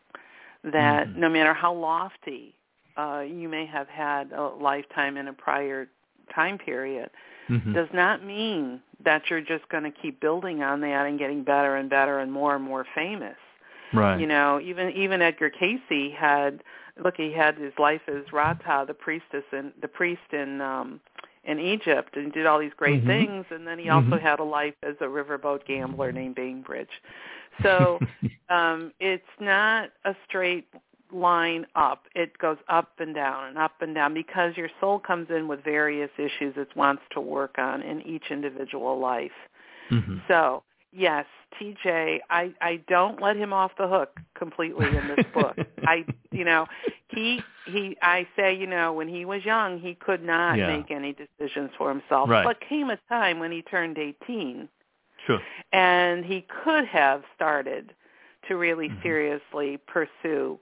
[0.62, 1.20] That mm-hmm.
[1.20, 2.55] no matter how lofty
[2.96, 5.88] uh, you may have had a lifetime in a prior
[6.34, 7.11] time period,
[7.48, 7.72] mm-hmm.
[7.72, 11.76] does not mean that you're just going to keep building on that and getting better
[11.76, 13.36] and better and more and more famous.
[13.92, 14.20] Right.
[14.20, 16.62] You know, even even Edgar Cayce had
[17.03, 21.01] look, he had his life as Rata, the priestess and the priest in um
[21.45, 23.09] in Egypt and did all these great mm-hmm.
[23.09, 24.26] things and then he also mm-hmm.
[24.26, 26.88] had a life as a riverboat gambler named Bainbridge.
[27.62, 27.99] So
[28.51, 30.68] um it's not a straight
[31.12, 32.05] line up.
[32.14, 35.64] It goes up and down and up and down because your soul comes in with
[35.64, 39.30] various issues it wants to work on in each individual life.
[39.91, 40.18] Mm-hmm.
[40.28, 40.62] So
[40.93, 41.26] yes,
[41.61, 45.57] TJ, I I don't let him off the hook completely in this book.
[45.86, 46.66] I you know,
[47.09, 50.76] he he I say, you know, when he was young, he could not yeah.
[50.76, 52.28] make any decisions for himself.
[52.28, 52.45] Right.
[52.45, 54.68] But came a time when he turned 18.
[55.26, 55.41] Sure.
[55.72, 57.93] And he could have started
[58.49, 59.03] to really mm-hmm.
[59.03, 60.59] seriously pursue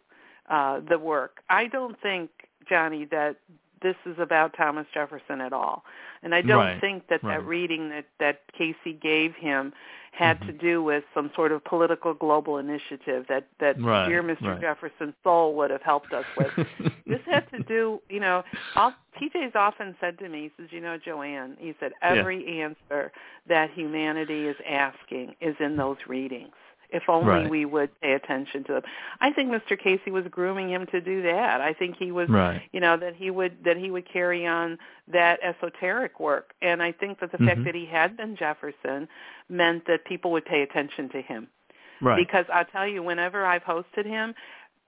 [0.48, 1.42] uh the work.
[1.48, 2.30] I don't think
[2.68, 3.36] Johnny that
[3.82, 5.84] this is about Thomas Jefferson at all.
[6.22, 6.80] And I don't right.
[6.80, 7.38] think that right.
[7.38, 9.72] that reading that that Cayce gave him
[10.18, 10.46] had mm-hmm.
[10.48, 14.08] to do with some sort of political global initiative that that right.
[14.08, 14.42] dear Mr.
[14.42, 14.60] Right.
[14.60, 16.50] Jefferson Soul would have helped us with.
[17.06, 18.42] this had to do, you know,
[18.74, 22.64] I'll, TJ's often said to me, he says, you know, Joanne, he said every yeah.
[22.64, 23.12] answer
[23.48, 26.52] that humanity is asking is in those readings.
[26.90, 27.50] If only right.
[27.50, 28.82] we would pay attention to them.
[29.20, 29.78] I think Mr.
[29.78, 31.60] Cayce was grooming him to do that.
[31.60, 32.62] I think he was, right.
[32.72, 36.54] you know, that he would that he would carry on that esoteric work.
[36.62, 37.46] And I think that the mm-hmm.
[37.48, 39.06] fact that he had been Jefferson
[39.48, 41.48] meant that people would pay attention to him.
[42.00, 42.16] Right.
[42.16, 44.34] Because I'll tell you, whenever I've hosted him,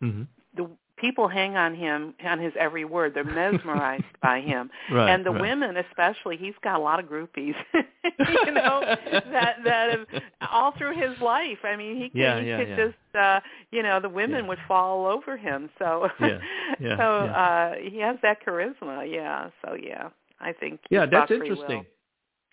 [0.02, 0.22] mm-hmm.
[0.56, 0.70] the
[1.00, 3.14] people hang on him on his every word.
[3.14, 5.40] They're mesmerized by him, right, and the right.
[5.40, 6.36] women especially.
[6.36, 8.82] He's got a lot of groupies, you know,
[9.32, 11.58] that that have all through his life.
[11.64, 12.76] I mean, he could, yeah, he yeah, could yeah.
[12.76, 13.40] just, uh,
[13.70, 15.70] you know, the women would fall over him.
[15.78, 16.38] So, Yeah,
[16.78, 19.10] yeah, so uh he has that charisma.
[19.10, 19.50] Yeah.
[19.64, 20.80] So yeah, I think.
[20.90, 21.78] Yeah, that's that's got free interesting.
[21.78, 21.86] will.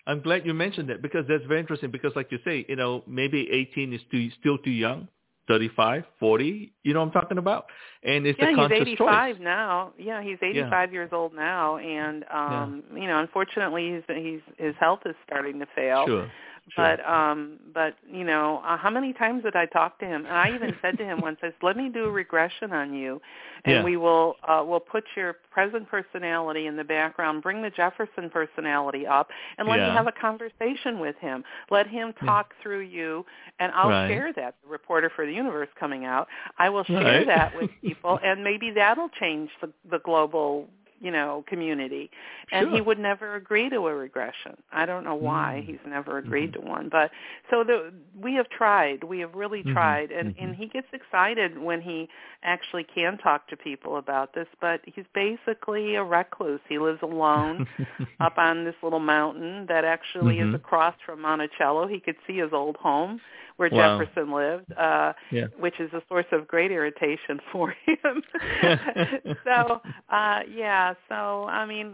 [0.07, 3.03] I'm glad you mentioned that because that's very interesting because like you say, you know,
[3.07, 5.09] maybe 18 is too, still too young,
[5.47, 7.65] 35, 40, you know what I'm talking about?
[8.03, 9.43] And it's yeah, a conscious he's 85 choice.
[9.43, 9.93] now.
[9.97, 14.99] Yeah, he's 85 years old now, and um, you know, unfortunately, he's, he's his health
[15.05, 16.05] is starting to fail.
[16.05, 16.31] Sure.
[16.75, 20.25] But um, but you know, uh, how many times did I talk to him?
[20.25, 22.93] And I even said to him once, "I said, let me do a regression on
[22.93, 23.21] you,
[23.65, 23.83] and Yeah.
[23.83, 29.07] we will uh, we'll put your present personality in the background, bring the Jefferson personality
[29.07, 29.89] up, and let Yeah.
[29.89, 31.43] me have a conversation with him.
[31.71, 32.27] Let him Yeah.
[32.27, 33.25] talk through you,
[33.59, 34.07] and I'll Right.
[34.09, 34.55] share that.
[34.63, 37.27] The reporter for the universe coming out, I will share Right.
[37.27, 40.67] that with people, and maybe that'll change the, the global
[40.99, 42.09] you know community
[42.51, 45.65] and he would never agree to a regression i don't know why Mm.
[45.65, 47.11] he's never agreed to one but
[47.51, 49.73] so the we have tried we have really Mhm.
[49.73, 50.43] tried and Mhm.
[50.43, 52.07] and he gets excited when he
[52.43, 57.65] actually can talk to people about this but he's basically a recluse he lives alone
[58.19, 62.53] up on this little mountain that actually is across from monticello he could see his
[62.53, 63.19] old home
[63.57, 63.99] where Wow.
[63.99, 65.45] jefferson lived uh Yeah.
[65.59, 68.21] which is a source of great irritation for him
[69.43, 71.93] so uh yeah so i mean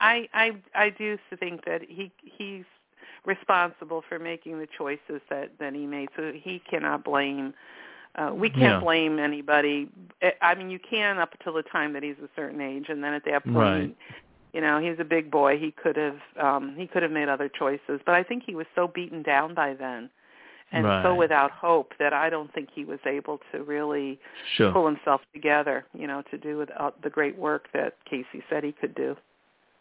[0.00, 2.64] i i i do think that he he's
[3.24, 7.52] responsible for making the choices that that he made so he cannot blame
[8.14, 8.80] uh, we can't Yeah.
[8.80, 9.88] blame anybody.
[10.22, 13.02] I- I mean, you can up until the time that he's a certain age, and
[13.02, 13.96] then at that point, Right.
[14.52, 15.56] you know, he's a big boy.
[15.58, 18.66] He could have um, he could have made other choices, but I think he was
[18.74, 20.10] so beaten down by then,
[20.72, 24.18] and so without hope that I don't think he was able to really
[24.56, 24.72] Sure.
[24.72, 28.72] pull himself together, you know, to do uh, the great work that Cayce said he
[28.72, 29.16] could do.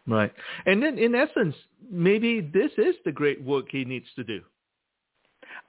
[0.07, 0.33] Right.
[0.65, 1.55] And then in essence,
[1.89, 4.41] maybe this is the great work he needs to do.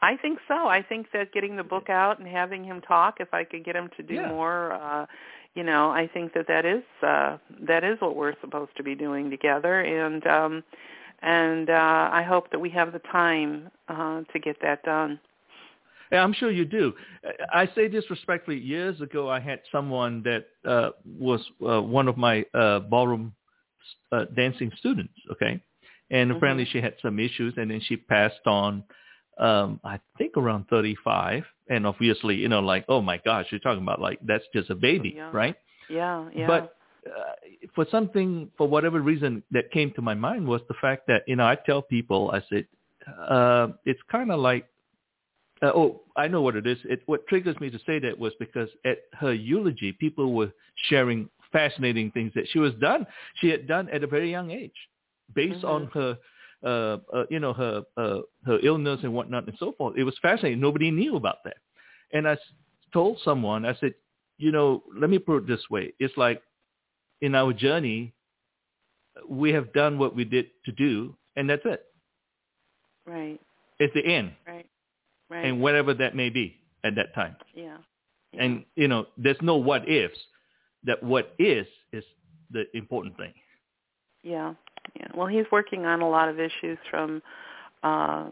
[0.01, 0.67] I think so.
[0.67, 3.77] I think that getting the book out and having him talk, if I could get
[3.77, 4.29] him to do Yeah.
[4.29, 5.07] more, uh,
[5.55, 8.95] you know, I think that that is uh, that is what we're supposed to be
[8.95, 10.65] doing together, and um,
[11.23, 15.21] and uh, I hope that we have the time uh, to get that done.
[16.11, 16.93] Yeah, I'm sure you do.
[17.53, 18.59] I say this respectfully.
[18.59, 23.35] Years ago, I had someone that uh, was uh, one of my uh, ballroom
[24.13, 25.15] uh, dancing students.
[25.33, 25.61] Okay,
[26.11, 26.37] and Mhm.
[26.37, 28.85] apparently she had some issues, and then she passed on.
[29.39, 33.83] Um, I think around 35, and obviously, you know, like, oh my gosh, you're talking
[33.83, 35.31] about like that's just a baby, Yeah.
[35.33, 35.57] right?
[35.89, 36.47] Yeah, yeah.
[36.47, 36.77] But
[37.07, 37.33] uh,
[37.75, 41.37] for something, for whatever reason that came to my mind was the fact that, you
[41.37, 42.67] know, I tell people, I said,
[43.29, 44.67] uh, it's kind of like,
[45.63, 46.79] uh, oh, I know what it is.
[46.85, 50.53] It, what triggers me to say that was because at her eulogy, people were
[50.89, 53.07] sharing fascinating things that she was done.
[53.37, 54.75] She had done at a very young age,
[55.35, 55.67] based Mm-hmm.
[55.67, 56.19] on her,
[56.65, 59.97] uh, uh, you know, her uh, her illness and whatnot and so forth.
[59.97, 60.61] It was fascinating.
[60.61, 61.57] Nobody knew about that.
[62.13, 62.39] And I s-
[62.93, 63.95] told someone, I said,
[64.39, 66.43] you know, let me put it this way: it's like
[67.23, 68.13] in our journey,
[69.29, 71.85] we have done what we did to do, and that's it.
[73.07, 73.41] Right.
[73.79, 74.67] It's the end, Right.
[75.31, 75.45] Right.
[75.47, 77.37] and whatever that may be at that time.
[77.55, 77.79] yeah.
[78.33, 78.43] yeah.
[78.45, 80.19] And you know, there's no what ifs.
[80.85, 82.05] That what is is
[82.51, 83.33] the important thing.
[84.25, 84.55] Yeah,
[84.97, 85.09] yeah.
[85.15, 87.23] Well, he's working on a lot of issues from
[87.83, 88.31] uh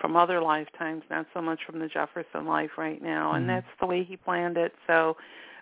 [0.00, 3.48] from other lifetimes, not so much from the Jefferson life right now, and Mhm.
[3.48, 4.74] that's the way he planned it.
[4.86, 5.16] So,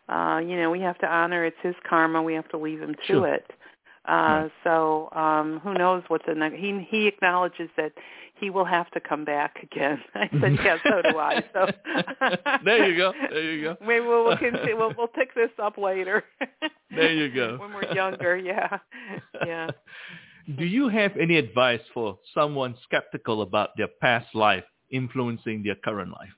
[0.08, 2.22] uh, you know, we have to honor it's his karma.
[2.22, 3.34] We have to leave him to Sure.
[3.34, 3.44] it.
[4.06, 6.56] Uh, so um, who knows what the next?
[6.56, 7.92] He he acknowledges that
[8.40, 10.00] he will have to come back again.
[10.14, 11.44] I said, yeah, so do I.
[11.52, 11.66] So
[12.64, 13.12] There you go.
[13.30, 13.76] There you go.
[13.86, 16.24] Maybe we'll we'll, continue, we'll we'll pick this up later.
[16.90, 17.58] There you go.
[17.58, 18.78] when we're younger, yeah,
[19.46, 19.68] yeah.
[20.56, 26.10] Do you have any advice for someone skeptical about their past life influencing their current
[26.12, 26.32] life?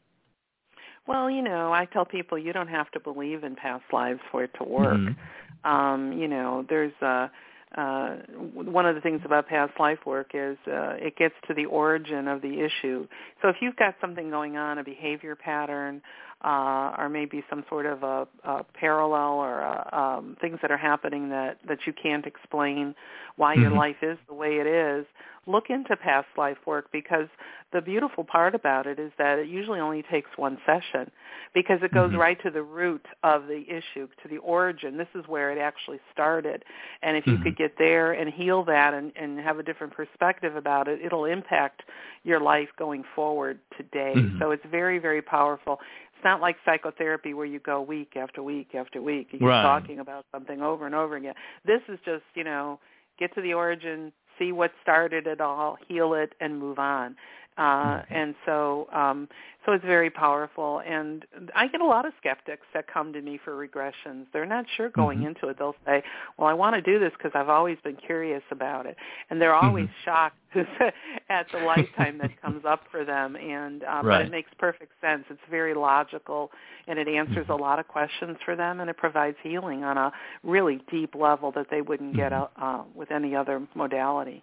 [1.06, 4.44] Well, you know, I tell people you don't have to believe in past lives for
[4.44, 4.96] it to work.
[4.96, 5.16] Mhm.
[5.64, 7.28] Um, you know, there's uh
[7.76, 8.16] uh
[8.52, 12.26] one of the things about past life work is uh it gets to the origin
[12.28, 13.06] of the issue.
[13.42, 16.02] So if you've got something going on, a behavior pattern,
[16.44, 20.78] uh or maybe some sort of a, a parallel or a, um things that are
[20.78, 22.94] happening that that you can't explain
[23.36, 23.76] why your Mhm.
[23.76, 25.06] life is the way it is,
[25.46, 27.28] look into past life work because
[27.72, 31.10] the beautiful part about it is that it usually only takes one session
[31.54, 32.18] because it goes Mhm.
[32.18, 34.96] right to the root of the issue, to the origin.
[34.96, 36.64] This is where it actually started.
[37.02, 37.42] And if you Mhm.
[37.44, 41.24] could get there and heal that and, and have a different perspective about it, it'll
[41.24, 41.82] impact
[42.24, 44.14] your life going forward today.
[44.16, 44.38] Mhm.
[44.38, 45.80] So it's very, very powerful.
[46.20, 49.62] It's not like psychotherapy where you go week after week after week and you're Right.
[49.62, 51.32] talking about something over and over again.
[51.64, 52.78] This is just, you know,
[53.18, 57.16] get to the origin, see what started it all, heal it, and move on.
[57.60, 58.10] Uh, Mhm.
[58.10, 59.28] and so, um,
[59.66, 60.80] so it's very powerful.
[60.86, 64.26] And I get a lot of skeptics that come to me for regressions.
[64.32, 65.24] They're not sure going Mhm.
[65.24, 65.58] into it.
[65.58, 66.02] They'll say,
[66.38, 68.96] "Well, I want to do this because I've always been curious about it,"
[69.28, 69.94] and they're always Mhm.
[70.06, 70.38] shocked
[71.28, 73.36] at the lifetime that comes up for them.
[73.36, 75.24] And uh, but it makes perfect sense.
[75.30, 76.50] It's very logical,
[76.88, 77.50] and it answers Mhm.
[77.50, 80.12] a lot of questions for them, and it provides healing on a
[80.44, 82.46] really deep level that they wouldn't get Mhm.
[82.56, 84.42] uh, with any other modality.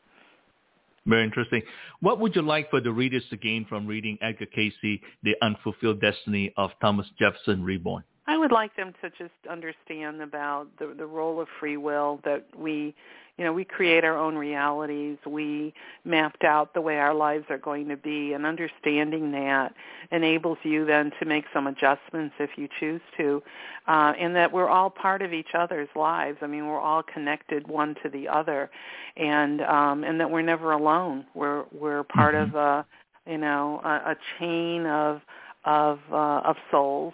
[1.08, 1.62] Very interesting.
[2.02, 6.02] What would you like for the readers to gain from reading Edgar Cayce, The Unfulfilled
[6.02, 8.04] Destiny of Thomas Jefferson Reborn?
[8.28, 12.46] I would like them to just understand about the the role of free will that
[12.58, 12.94] we
[13.38, 15.18] you know we create our own realities.
[15.26, 15.74] We
[16.04, 19.74] mapped out the way our lives are going to be and understanding that
[20.12, 23.42] enables you then to make some adjustments if you choose to
[23.88, 26.38] uh and that we're all part of each other's lives.
[26.42, 28.70] I mean we're all connected one to the other
[29.16, 31.26] and um and that we're never alone.
[31.34, 32.44] We're we're part Mhm.
[32.50, 32.86] of a
[33.26, 35.22] you know a, a chain of
[35.66, 37.14] of uh of souls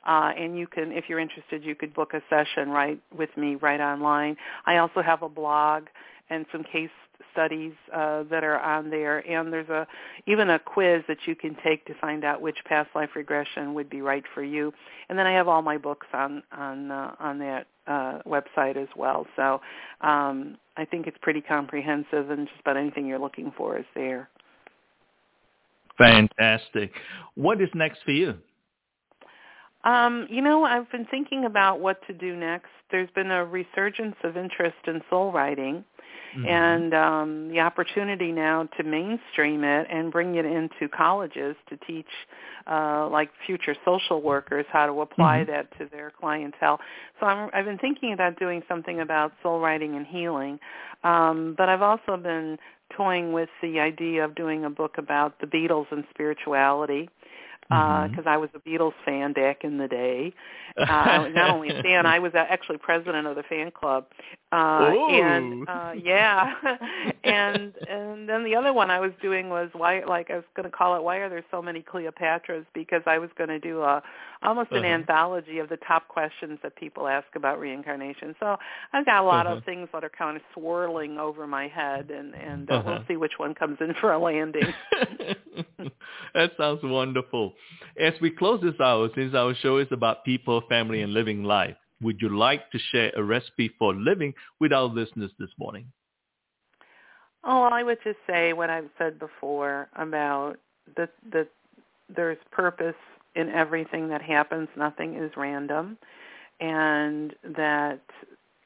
[0.07, 3.55] Uh, and you can, if you're interested, you could book a session right with me
[3.55, 4.37] right online.
[4.67, 5.85] I also have a blog
[6.29, 6.91] and some case
[7.33, 9.87] studies uh, that are on there, and there's a
[10.27, 13.91] even a quiz that you can take to find out which past life regression would
[13.91, 14.73] be right for you.
[15.09, 18.89] And then I have all my books on on uh, on that uh, website as
[18.97, 19.27] well.
[19.37, 19.61] So
[20.01, 24.29] um, I think it's pretty comprehensive, and just about anything you're looking for is there.
[25.99, 26.93] Fantastic.
[27.35, 28.35] What is next for you?
[29.85, 32.69] Um, you know, I've been thinking about what to do next.
[32.91, 35.85] There's been a resurgence of interest in soul writing,
[36.37, 36.47] Mhm.
[36.49, 42.09] and um, the opportunity now to mainstream it and bring it into colleges to teach
[42.67, 45.47] uh, like future social workers how to apply Mhm.
[45.49, 46.81] that to their clientele.
[47.21, 50.59] So I'm, I've been thinking about doing something about soul writing and healing,
[51.05, 52.59] um, but I've also been
[52.97, 57.09] toying with the idea of doing a book about the Beatles and spirituality.
[57.69, 58.27] Because Mm-hmm.
[58.27, 60.33] uh, I was a Beatles fan back in the day.
[60.87, 64.07] Uh, not only a fan, I was actually president of the fan club.
[64.53, 66.53] Uh, and uh, yeah,
[67.25, 70.71] and and then the other one I was doing was why, like I was going
[70.71, 73.83] to call it "Why Are There So Many Cleopatras?" because I was going to do
[73.83, 74.03] a
[74.43, 74.85] almost an Uh-huh.
[74.85, 78.35] anthology of the top questions that people ask about reincarnation.
[78.41, 78.57] So
[78.93, 79.59] I've got a lot Uh-huh.
[79.59, 82.85] of things that are kind of swirling over my head, and and uh, Uh-huh.
[82.85, 84.75] we'll see which one comes in for a landing.
[86.35, 87.54] that sounds wonderful.
[88.01, 91.77] As we close this hour, since our show is about people, family, and living life,
[92.01, 95.87] would you like to share a recipe for living with our listeners this morning?
[97.45, 100.57] Oh, I would just say what I've said before about
[100.97, 101.49] that that
[102.15, 102.95] there's purpose
[103.37, 104.69] in everything that happens.
[104.77, 105.99] Nothing is random,
[106.61, 108.01] and that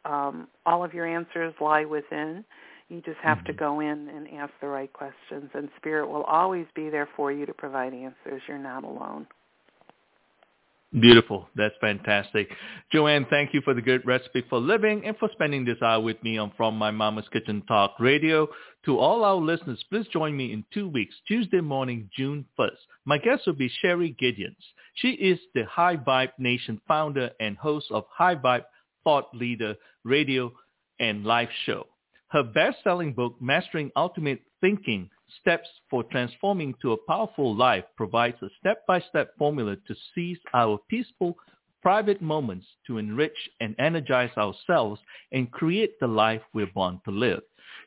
[0.04, 2.44] um, all of your answers lie within.
[2.88, 3.56] You just have to Mhm.
[3.56, 7.44] go in and ask the right questions, and Spirit will always be there for you
[7.44, 8.42] to provide answers.
[8.48, 9.26] You're not alone.
[10.98, 11.50] Beautiful.
[11.54, 12.50] That's fantastic.
[12.90, 16.22] Joanne, thank you for the good recipe for living and for spending this hour with
[16.22, 18.48] me on From My Mama's Kitchen Talk Radio.
[18.86, 22.86] To all our listeners, please join me in two weeks, Tuesday morning, June 1st.
[23.04, 24.72] My guest will be Sherry Gideons.
[24.94, 28.64] She is the High Vibe Nation founder and host of High Vibe
[29.04, 30.54] Thought Leader Radio
[30.98, 31.86] and Live Show.
[32.30, 35.08] Her best-selling book, Mastering Ultimate Thinking,
[35.40, 41.38] Steps for Transforming to a Powerful Life, provides a step-by-step formula to seize our peaceful,
[41.80, 45.00] private moments to enrich and energize ourselves
[45.32, 47.40] and create the life we're born to live.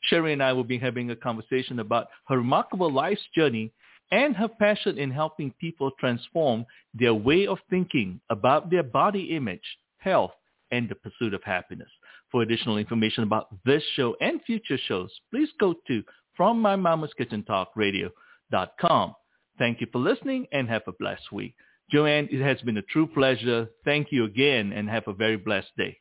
[0.03, 3.71] Sherry and I will be having a conversation about her remarkable life's journey
[4.11, 6.65] and her passion in helping people transform
[6.95, 10.31] their way of thinking about their body image, health,
[10.71, 11.89] and the pursuit of happiness.
[12.31, 16.03] For additional information about this show and future shows, please go to
[16.35, 19.15] from my mama's kitchen talk radio.com.
[19.59, 21.55] Thank you for listening and have a blessed week.
[21.91, 23.67] Joanne, it has been a true pleasure.
[23.83, 25.97] Thank you again and have a very blessed day.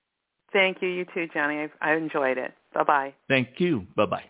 [0.53, 0.89] Thank you.
[0.89, 1.57] You too, Johnny.
[1.57, 2.53] I, I enjoyed it.
[2.75, 3.15] Bye bye.
[3.29, 3.87] Thank you.
[3.97, 4.25] Bye-bye.